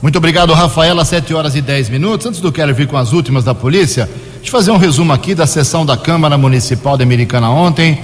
Muito 0.01 0.17
obrigado, 0.17 0.53
Rafaela. 0.53 1.05
7 1.05 1.35
horas 1.35 1.57
e 1.57 1.61
10 1.61 1.89
minutos. 1.89 2.27
Antes 2.27 2.41
do 2.41 2.53
Keller 2.53 2.75
vir 2.75 2.87
com 2.87 2.97
as 2.97 3.13
últimas 3.13 3.43
da 3.43 3.55
polícia, 3.55 4.09
deixa 4.37 4.47
eu 4.47 4.53
fazer 4.53 4.71
um 4.71 4.77
resumo 4.77 5.13
aqui 5.13 5.35
da 5.35 5.47
sessão 5.47 5.85
da 5.85 5.97
Câmara 5.97 6.39
Municipal 6.39 6.97
de 6.97 7.03
Americana 7.03 7.51
ontem. 7.51 8.01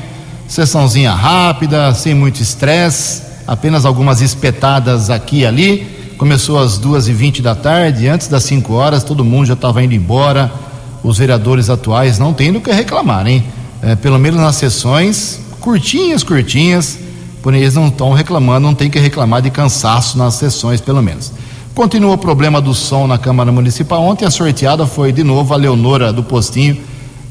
Sessãozinha 0.48 1.12
rápida, 1.12 1.94
sem 1.94 2.12
muito 2.12 2.42
estresse, 2.42 3.22
apenas 3.46 3.86
algumas 3.86 4.20
espetadas 4.20 5.08
aqui 5.08 5.40
e 5.40 5.46
ali 5.46 5.93
Começou 6.16 6.58
às 6.60 6.78
duas 6.78 7.08
e 7.08 7.12
vinte 7.12 7.42
da 7.42 7.56
tarde, 7.56 8.06
antes 8.06 8.28
das 8.28 8.44
5 8.44 8.72
horas, 8.72 9.02
todo 9.02 9.24
mundo 9.24 9.46
já 9.46 9.54
estava 9.54 9.82
indo 9.82 9.94
embora. 9.94 10.50
Os 11.02 11.18
vereadores 11.18 11.68
atuais 11.68 12.20
não 12.20 12.32
têm 12.32 12.52
do 12.52 12.60
que 12.60 12.70
reclamar, 12.70 13.26
hein? 13.26 13.44
É, 13.82 13.96
pelo 13.96 14.16
menos 14.18 14.40
nas 14.40 14.54
sessões, 14.54 15.40
curtinhas, 15.60 16.22
curtinhas, 16.22 16.98
porém 17.42 17.62
eles 17.62 17.74
não 17.74 17.88
estão 17.88 18.12
reclamando, 18.12 18.64
não 18.64 18.74
tem 18.74 18.88
que 18.88 18.98
reclamar 18.98 19.42
de 19.42 19.50
cansaço 19.50 20.16
nas 20.16 20.34
sessões, 20.34 20.80
pelo 20.80 21.02
menos. 21.02 21.32
Continua 21.74 22.14
o 22.14 22.18
problema 22.18 22.60
do 22.60 22.72
som 22.72 23.08
na 23.08 23.18
Câmara 23.18 23.50
Municipal. 23.50 24.00
Ontem 24.00 24.24
a 24.24 24.30
sorteada 24.30 24.86
foi 24.86 25.10
de 25.10 25.24
novo 25.24 25.52
a 25.52 25.56
Leonora 25.56 26.12
do 26.12 26.22
Postinho. 26.22 26.78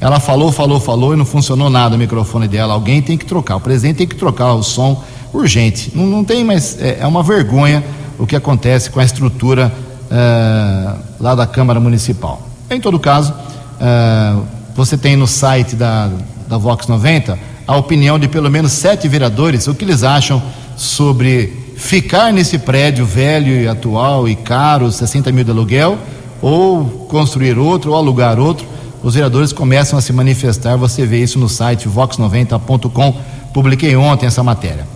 Ela 0.02 0.20
falou, 0.20 0.52
falou, 0.52 0.82
falou 0.82 1.14
e 1.14 1.18
não 1.18 1.26
funcionou 1.26 1.70
nada 1.70 1.96
o 1.96 1.98
microfone 1.98 2.50
dela. 2.50 2.74
Alguém 2.74 3.02
tem 3.02 3.18
que 3.18 3.26
trocar, 3.26 3.56
o 3.56 3.62
presidente 3.62 3.98
tem 3.98 4.08
que 4.08 4.16
trocar 4.16 4.54
o 4.54 4.62
som 4.62 5.02
urgente. 5.34 5.94
Não, 5.96 6.06
não 6.06 6.24
tem 6.26 6.44
mais, 6.44 6.78
é, 6.82 6.98
é 7.00 7.08
uma 7.08 7.24
vergonha 7.24 7.82
o 8.24 8.26
que 8.26 8.38
acontece 8.38 8.90
com 8.90 9.02
a 9.02 9.04
estrutura 9.04 9.70
uh, 10.10 10.98
lá 11.20 11.36
da 11.36 11.46
Câmara 11.46 11.78
Municipal. 11.78 12.42
Em 12.70 12.80
todo 12.80 12.98
caso, 12.98 13.34
uh, 13.34 14.44
você 14.74 14.98
tem 14.98 15.18
no 15.18 15.28
site 15.28 15.76
da, 15.76 16.10
da 16.48 16.58
Vox 16.58 16.88
90 16.88 17.38
a 17.68 17.76
opinião 17.76 18.18
de 18.18 18.30
pelo 18.30 18.50
menos 18.50 18.72
sete 18.72 19.10
vereadores, 19.10 19.68
o 19.68 19.76
que 19.76 19.84
eles 19.84 20.04
acham 20.04 20.42
sobre 20.78 21.76
ficar 21.76 22.32
nesse 22.32 22.58
prédio 22.60 23.06
velho 23.06 23.62
e 23.62 23.68
atual 23.68 24.26
e 24.30 24.38
caro, 24.38 24.90
60 24.90 25.30
mil 25.34 25.44
de 25.44 25.52
aluguel, 25.52 25.98
ou 26.42 26.86
construir 27.10 27.58
outro, 27.58 27.92
ou 27.92 27.98
alugar 27.98 28.40
outro. 28.40 28.66
Os 29.04 29.16
vereadores 29.16 29.52
começam 29.52 30.00
a 30.00 30.02
se 30.02 30.14
manifestar, 30.14 30.78
você 30.78 31.06
vê 31.06 31.22
isso 31.22 31.38
no 31.38 31.50
site 31.50 31.90
vox90.com. 31.90 33.16
Publiquei 33.54 33.98
ontem 33.98 34.28
essa 34.28 34.42
matéria. 34.42 34.93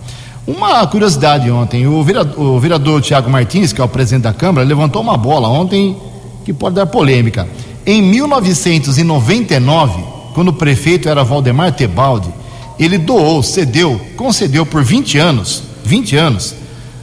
Uma 0.48 0.84
curiosidade 0.86 1.50
ontem, 1.50 1.86
o 1.86 2.02
vereador, 2.02 2.40
o 2.40 2.58
vereador 2.58 3.02
Tiago 3.02 3.28
Martins, 3.28 3.70
que 3.70 3.82
é 3.82 3.84
o 3.84 3.88
presidente 3.88 4.22
da 4.22 4.32
Câmara, 4.32 4.66
levantou 4.66 5.02
uma 5.02 5.14
bola 5.14 5.46
ontem 5.46 5.94
que 6.42 6.54
pode 6.54 6.74
dar 6.74 6.86
polêmica. 6.86 7.46
Em 7.84 8.00
1999, 8.00 10.02
quando 10.32 10.48
o 10.48 10.52
prefeito 10.54 11.06
era 11.06 11.22
Valdemar 11.22 11.72
Tebaldi, 11.72 12.30
ele 12.78 12.96
doou, 12.96 13.42
cedeu, 13.42 14.00
concedeu 14.16 14.64
por 14.64 14.82
20 14.82 15.18
anos, 15.18 15.64
20 15.84 16.16
anos, 16.16 16.54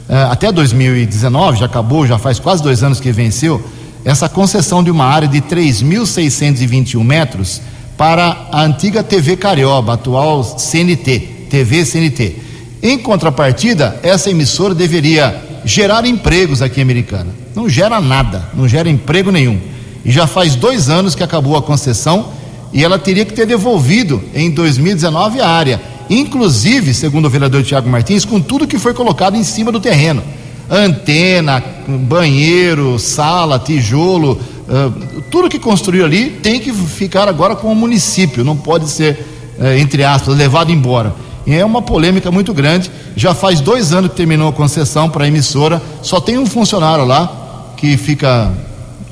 eh, 0.08 0.26
até 0.28 0.50
2019, 0.50 1.60
já 1.60 1.66
acabou, 1.66 2.04
já 2.04 2.18
faz 2.18 2.40
quase 2.40 2.64
dois 2.64 2.82
anos 2.82 2.98
que 2.98 3.12
venceu, 3.12 3.64
essa 4.04 4.28
concessão 4.28 4.82
de 4.82 4.90
uma 4.90 5.04
área 5.04 5.28
de 5.28 5.40
3.621 5.40 7.04
metros 7.04 7.62
para 7.96 8.48
a 8.50 8.62
antiga 8.62 9.04
TV 9.04 9.36
Carioba, 9.36 9.94
atual 9.94 10.42
CNT, 10.42 11.46
TV 11.48 11.84
CNT. 11.84 12.45
Em 12.86 12.96
contrapartida, 12.96 13.98
essa 14.00 14.30
emissora 14.30 14.72
deveria 14.72 15.42
gerar 15.64 16.06
empregos 16.06 16.62
aqui 16.62 16.78
em 16.78 16.84
Americana. 16.84 17.34
Não 17.52 17.68
gera 17.68 18.00
nada, 18.00 18.48
não 18.54 18.68
gera 18.68 18.88
emprego 18.88 19.32
nenhum. 19.32 19.58
E 20.04 20.12
já 20.12 20.24
faz 20.24 20.54
dois 20.54 20.88
anos 20.88 21.12
que 21.12 21.24
acabou 21.24 21.56
a 21.56 21.62
concessão 21.62 22.28
e 22.72 22.84
ela 22.84 22.96
teria 22.96 23.24
que 23.24 23.32
ter 23.32 23.44
devolvido 23.44 24.22
em 24.32 24.52
2019 24.52 25.40
a 25.40 25.48
área. 25.48 25.82
Inclusive, 26.08 26.94
segundo 26.94 27.24
o 27.24 27.28
vereador 27.28 27.64
Tiago 27.64 27.90
Martins, 27.90 28.24
com 28.24 28.40
tudo 28.40 28.68
que 28.68 28.78
foi 28.78 28.94
colocado 28.94 29.36
em 29.36 29.42
cima 29.42 29.72
do 29.72 29.80
terreno: 29.80 30.22
antena, 30.70 31.60
banheiro, 31.88 33.00
sala, 33.00 33.58
tijolo, 33.58 34.40
uh, 34.68 35.22
tudo 35.22 35.48
que 35.48 35.58
construiu 35.58 36.04
ali 36.04 36.30
tem 36.40 36.60
que 36.60 36.72
ficar 36.72 37.28
agora 37.28 37.56
com 37.56 37.66
o 37.66 37.74
município, 37.74 38.44
não 38.44 38.56
pode 38.56 38.88
ser 38.88 39.18
é, 39.58 39.78
entre 39.78 40.04
aspas, 40.04 40.36
levado 40.36 40.70
embora. 40.70 41.25
É 41.46 41.64
uma 41.64 41.80
polêmica 41.80 42.30
muito 42.30 42.52
grande. 42.52 42.90
Já 43.14 43.32
faz 43.32 43.60
dois 43.60 43.92
anos 43.92 44.10
que 44.10 44.16
terminou 44.16 44.48
a 44.48 44.52
concessão 44.52 45.08
para 45.08 45.24
a 45.24 45.28
emissora. 45.28 45.80
Só 46.02 46.20
tem 46.20 46.38
um 46.38 46.46
funcionário 46.46 47.04
lá 47.04 47.72
que 47.76 47.96
fica, 47.96 48.52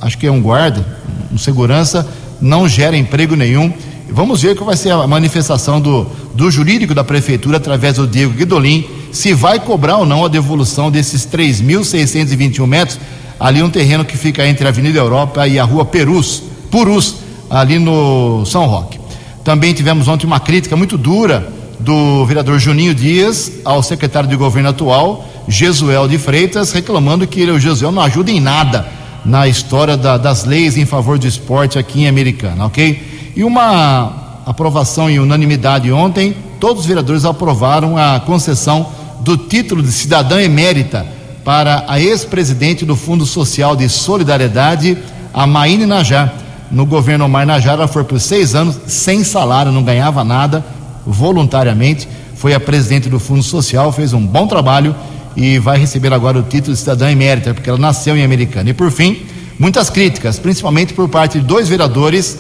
acho 0.01 0.19
que 0.19 0.27
é 0.27 0.33
um 0.33 0.43
guarda, 0.43 0.85
um 1.33 1.39
segurança, 1.39 2.07
não 2.41 2.69
gera 2.69 2.97
emprego 2.97 3.37
nenhum. 3.37 3.73
Vamos 4.11 4.43
ver 4.43 4.57
qual 4.57 4.67
vai 4.67 4.77
ser 4.77 4.91
a 4.91 5.07
manifestação 5.07 5.81
do, 5.81 6.07
do 6.35 6.51
jurídico 6.51 6.95
da 6.95 7.05
prefeitura 7.05 7.57
através 7.57 7.97
do 7.97 8.07
Diego 8.07 8.35
Guidolin, 8.35 8.85
se 9.13 9.33
vai 9.33 9.59
cobrar 9.61 9.99
ou 9.99 10.07
não 10.07 10.25
a 10.25 10.29
devolução 10.29 10.91
desses 10.91 11.27
3.621 11.27 12.67
metros, 12.67 12.99
ali 13.39 13.63
um 13.63 13.71
terreno 13.71 14.05
que 14.05 14.17
fica 14.17 14.47
entre 14.47 14.67
a 14.67 14.71
Avenida 14.71 14.99
Europa 14.99 15.47
e 15.47 15.59
a 15.59 15.65
Rua 15.65 15.85
Perus, 15.85 16.43
Purus, 16.71 17.17
ali 17.49 17.79
no 17.79 18.45
São 18.45 18.67
Roque. 18.67 18.99
Também 19.43 19.73
tivemos 19.73 20.09
ontem 20.09 20.27
uma 20.27 20.41
crítica 20.41 20.77
muito 20.77 20.99
dura 20.99 21.53
do 21.81 22.25
vereador 22.25 22.59
Juninho 22.59 22.95
Dias 22.95 23.53
ao 23.65 23.83
secretário 23.83 24.29
de 24.29 24.37
governo 24.37 24.71
atual, 24.71 25.27
Jesuel 25.49 26.09
de 26.09 26.19
Freitas, 26.19 26.73
reclamando 26.73 27.27
que 27.27 27.41
ele, 27.41 27.51
o 27.51 27.61
Jesuel 27.61 27.93
não 27.93 28.03
ajuda 28.03 28.31
em 28.31 28.41
nada 28.41 28.87
na 29.25 29.49
história 29.49 29.97
da, 29.97 30.17
das 30.17 30.45
leis 30.45 30.77
em 30.77 30.85
favor 30.85 31.19
do 31.19 31.27
esporte 31.27 31.79
aqui 31.79 32.03
em 32.03 32.09
Americana, 32.09 32.67
ok? 32.67 33.33
E 33.35 33.43
uma 33.43 34.41
aprovação 34.47 35.09
em 35.09 35.19
unanimidade 35.19 35.91
ontem, 35.91 36.37
todos 36.61 36.83
os 36.83 36.87
vereadores 36.87 37.25
aprovaram 37.25 37.97
a 37.97 38.21
concessão 38.21 38.89
do 39.21 39.37
título 39.37 39.83
de 39.83 39.91
cidadã 39.91 40.41
emérita 40.43 41.07
para 41.45 41.85
a 41.89 42.01
ex-presidente 42.01 42.85
do 42.85 42.97
Fundo 42.97 43.27
Social 43.27 43.75
de 43.75 43.89
Solidariedade, 43.89 44.97
a 45.33 45.47
Maíne 45.47 45.87
Najar. 45.87 46.35
No 46.71 46.87
governo 46.87 47.27
Omar 47.27 47.47
Najar, 47.47 47.75
ela 47.75 47.89
foi 47.89 48.05
por 48.05 48.19
seis 48.19 48.55
anos 48.55 48.77
sem 48.87 49.23
salário, 49.23 49.71
não 49.71 49.83
ganhava 49.83 50.25
nada, 50.25 50.65
voluntariamente. 51.07 52.09
Foi 52.37 52.55
a 52.55 52.61
presidente 52.61 53.09
do 53.09 53.19
Fundo 53.19 53.43
Social, 53.43 53.93
fez 53.93 54.13
um 54.13 54.25
bom 54.27 54.47
trabalho 54.47 54.95
e 55.37 55.59
vai 55.59 55.79
receber 55.79 56.13
agora 56.13 56.39
o 56.39 56.43
título 56.43 56.75
de 56.75 56.79
cidadã 56.79 57.11
emérita, 57.11 57.53
porque 57.53 57.69
ela 57.69 57.79
nasceu 57.79 58.17
em 58.17 58.25
Americana. 58.25 58.71
E 58.71 58.73
por 58.73 58.91
fim, 58.91 59.23
muitas 59.59 59.91
críticas, 59.91 60.39
principalmente 60.39 60.95
por 60.95 61.09
parte 61.09 61.39
de 61.39 61.45
dois 61.45 61.69
vereadores, 61.69 62.39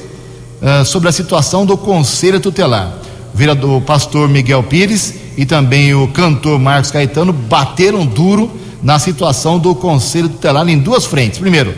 uh, 0.62 0.84
sobre 0.84 1.08
a 1.08 1.12
situação 1.12 1.66
do 1.66 1.76
Conselho 1.76 2.40
Tutelar. 2.40 2.92
O 3.32 3.36
vereador 3.36 3.80
pastor 3.82 4.28
Miguel 4.28 4.62
Pires 4.62 5.14
e 5.36 5.44
também 5.44 5.94
o 5.94 6.06
cantor 6.08 6.58
Marcos 6.58 6.90
Caetano 6.90 7.32
bateram 7.32 8.06
duro 8.06 8.50
na 8.82 8.98
situação 8.98 9.58
do 9.58 9.74
Conselho 9.74 10.28
Tutelar 10.28 10.68
em 10.68 10.78
duas 10.78 11.04
frentes. 11.04 11.38
Primeiro, 11.38 11.74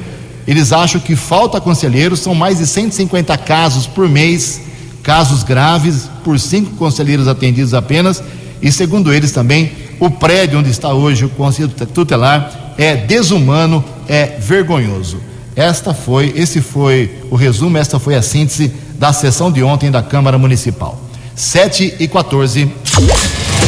eles 0.46 0.72
acham 0.72 1.00
que 1.00 1.16
falta 1.16 1.60
conselheiros, 1.60 2.20
são 2.20 2.34
mais 2.34 2.58
de 2.58 2.66
150 2.66 3.36
casos 3.38 3.86
por 3.86 4.08
mês, 4.08 4.60
casos 5.06 5.44
graves, 5.44 6.10
por 6.24 6.40
cinco 6.40 6.72
conselheiros 6.72 7.28
atendidos 7.28 7.72
apenas. 7.72 8.20
E 8.60 8.72
segundo 8.72 9.14
eles 9.14 9.30
também, 9.30 9.70
o 10.00 10.10
prédio 10.10 10.58
onde 10.58 10.68
está 10.68 10.92
hoje 10.92 11.24
o 11.24 11.28
Conselho 11.28 11.68
Tutelar 11.68 12.74
é 12.76 12.96
desumano, 12.96 13.84
é 14.08 14.36
vergonhoso. 14.40 15.18
Esta 15.54 15.94
foi, 15.94 16.32
esse 16.36 16.60
foi 16.60 17.08
o 17.30 17.36
resumo, 17.36 17.78
esta 17.78 18.00
foi 18.00 18.16
a 18.16 18.20
síntese 18.20 18.72
da 18.98 19.12
sessão 19.12 19.52
de 19.52 19.62
ontem 19.62 19.92
da 19.92 20.02
Câmara 20.02 20.36
Municipal. 20.36 21.00
7 21.36 21.94
e 22.00 22.08
14. 22.08 22.68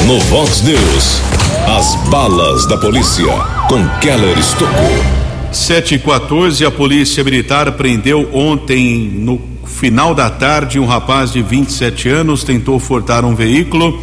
No 0.07 0.18
Vox 0.22 0.62
News, 0.62 1.20
as 1.68 1.95
balas 2.09 2.66
da 2.66 2.76
polícia 2.76 3.32
com 3.68 3.89
Keller 4.01 4.36
Estocou. 4.36 5.18
7 5.53 5.95
e 5.95 5.99
14, 6.01 6.64
a 6.64 6.70
polícia 6.70 7.22
militar 7.22 7.72
prendeu 7.72 8.28
ontem, 8.34 9.09
no 9.14 9.39
final 9.68 10.14
da 10.14 10.28
tarde, 10.28 10.80
um 10.80 10.86
rapaz 10.86 11.32
de 11.32 11.42
27 11.42 12.08
anos 12.08 12.42
tentou 12.42 12.80
furtar 12.80 13.24
um 13.24 13.34
veículo 13.34 14.02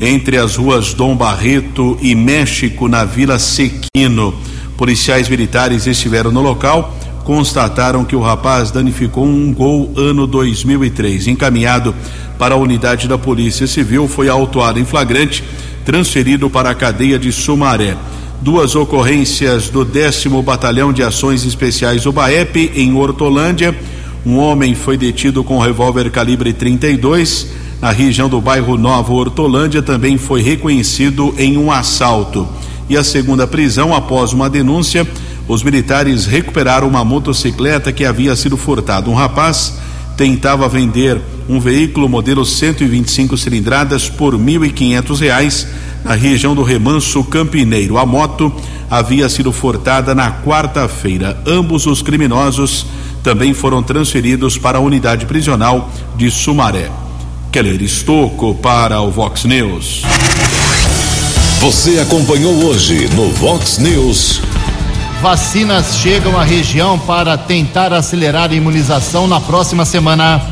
entre 0.00 0.36
as 0.36 0.56
ruas 0.56 0.92
Dom 0.92 1.16
Barreto 1.16 1.96
e 2.02 2.14
México, 2.14 2.88
na 2.88 3.04
Vila 3.04 3.38
Sequino. 3.38 4.34
Policiais 4.76 5.28
militares 5.28 5.86
estiveram 5.86 6.32
no 6.32 6.42
local, 6.42 6.94
constataram 7.24 8.04
que 8.04 8.16
o 8.16 8.20
rapaz 8.20 8.70
danificou 8.70 9.24
um 9.24 9.54
gol 9.54 9.92
ano 9.96 10.26
2003. 10.26 11.28
Encaminhado 11.28 11.94
para 12.38 12.54
a 12.54 12.58
unidade 12.58 13.08
da 13.08 13.16
Polícia 13.16 13.66
Civil, 13.66 14.08
foi 14.08 14.28
autuado 14.28 14.78
em 14.80 14.84
flagrante, 14.84 15.44
transferido 15.84 16.50
para 16.50 16.70
a 16.70 16.74
cadeia 16.74 17.18
de 17.18 17.32
Sumaré. 17.32 17.96
Duas 18.42 18.74
ocorrências 18.74 19.70
do 19.70 19.84
10 19.84 20.26
Batalhão 20.44 20.92
de 20.92 21.02
Ações 21.02 21.46
Especiais 21.46 22.02
do 22.02 22.12
BAEP, 22.12 22.72
em 22.74 22.92
Hortolândia. 22.94 23.74
Um 24.26 24.38
homem 24.38 24.74
foi 24.74 24.96
detido 24.96 25.44
com 25.44 25.58
revólver 25.58 26.10
calibre 26.10 26.52
32 26.52 27.46
na 27.80 27.90
região 27.90 28.28
do 28.28 28.40
bairro 28.40 28.78
Nova 28.78 29.12
Hortolândia, 29.12 29.82
também 29.82 30.16
foi 30.16 30.40
reconhecido 30.40 31.34
em 31.36 31.58
um 31.58 31.70
assalto. 31.70 32.48
E 32.88 32.96
a 32.96 33.04
segunda 33.04 33.46
prisão, 33.46 33.94
após 33.94 34.32
uma 34.32 34.48
denúncia, 34.48 35.06
os 35.46 35.62
militares 35.62 36.24
recuperaram 36.24 36.88
uma 36.88 37.04
motocicleta 37.04 37.92
que 37.92 38.04
havia 38.04 38.34
sido 38.34 38.56
furtada. 38.56 39.10
Um 39.10 39.14
rapaz 39.14 39.74
tentava 40.16 40.66
vender 40.68 41.20
um 41.46 41.60
veículo 41.60 42.08
modelo 42.08 42.46
125 42.46 43.36
cilindradas 43.36 44.08
por 44.08 44.34
R$ 44.34 44.40
1.500 44.40 45.66
na 46.02 46.14
região 46.14 46.54
do 46.54 46.62
Remanso 46.62 47.22
Campineiro. 47.24 47.98
A 47.98 48.06
moto 48.06 48.50
havia 48.90 49.28
sido 49.28 49.52
furtada 49.52 50.14
na 50.14 50.30
quarta-feira. 50.42 51.38
Ambos 51.46 51.86
os 51.86 52.00
criminosos 52.00 52.86
também 53.24 53.54
foram 53.54 53.82
transferidos 53.82 54.58
para 54.58 54.76
a 54.76 54.80
unidade 54.80 55.24
prisional 55.24 55.90
de 56.14 56.30
Sumaré. 56.30 56.90
Keller 57.50 57.82
Estocco 57.82 58.54
para 58.56 59.00
o 59.00 59.10
Vox 59.10 59.44
News. 59.44 60.02
Você 61.58 61.98
acompanhou 61.98 62.52
hoje 62.66 63.08
no 63.14 63.30
Vox 63.30 63.78
News. 63.78 64.42
Vacinas 65.22 65.96
chegam 65.96 66.38
à 66.38 66.44
região 66.44 66.98
para 66.98 67.38
tentar 67.38 67.94
acelerar 67.94 68.50
a 68.50 68.54
imunização 68.54 69.26
na 69.26 69.40
próxima 69.40 69.86
semana. 69.86 70.42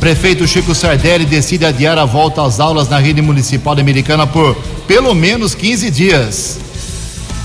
Prefeito 0.00 0.48
Chico 0.48 0.74
Sardelli 0.74 1.26
decide 1.26 1.66
adiar 1.66 1.98
a 1.98 2.06
volta 2.06 2.42
às 2.42 2.58
aulas 2.58 2.88
na 2.88 2.98
rede 2.98 3.20
municipal 3.20 3.78
americana 3.78 4.26
por 4.26 4.56
pelo 4.88 5.14
menos 5.14 5.54
15 5.54 5.90
dias. 5.90 6.69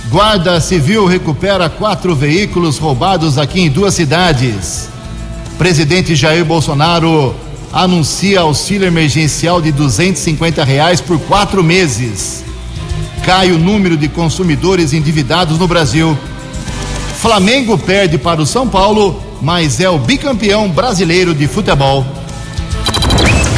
Guarda 0.09 0.61
Civil 0.61 1.07
recupera 1.07 1.67
quatro 1.67 2.15
veículos 2.15 2.77
roubados 2.77 3.39
aqui 3.39 3.61
em 3.61 3.69
duas 3.69 3.95
cidades. 3.95 4.87
Presidente 5.57 6.15
Jair 6.15 6.45
Bolsonaro 6.45 7.35
anuncia 7.73 8.41
auxílio 8.41 8.87
emergencial 8.87 9.59
de 9.59 9.71
250 9.71 10.63
reais 10.63 11.01
por 11.01 11.19
quatro 11.21 11.63
meses. 11.63 12.43
Cai 13.25 13.51
o 13.51 13.57
número 13.57 13.97
de 13.97 14.07
consumidores 14.07 14.93
endividados 14.93 15.57
no 15.57 15.67
Brasil. 15.67 16.15
Flamengo 17.17 17.75
perde 17.75 18.19
para 18.19 18.39
o 18.39 18.45
São 18.45 18.67
Paulo, 18.67 19.19
mas 19.41 19.79
é 19.79 19.89
o 19.89 19.97
bicampeão 19.97 20.69
brasileiro 20.69 21.33
de 21.33 21.47
futebol. 21.47 22.05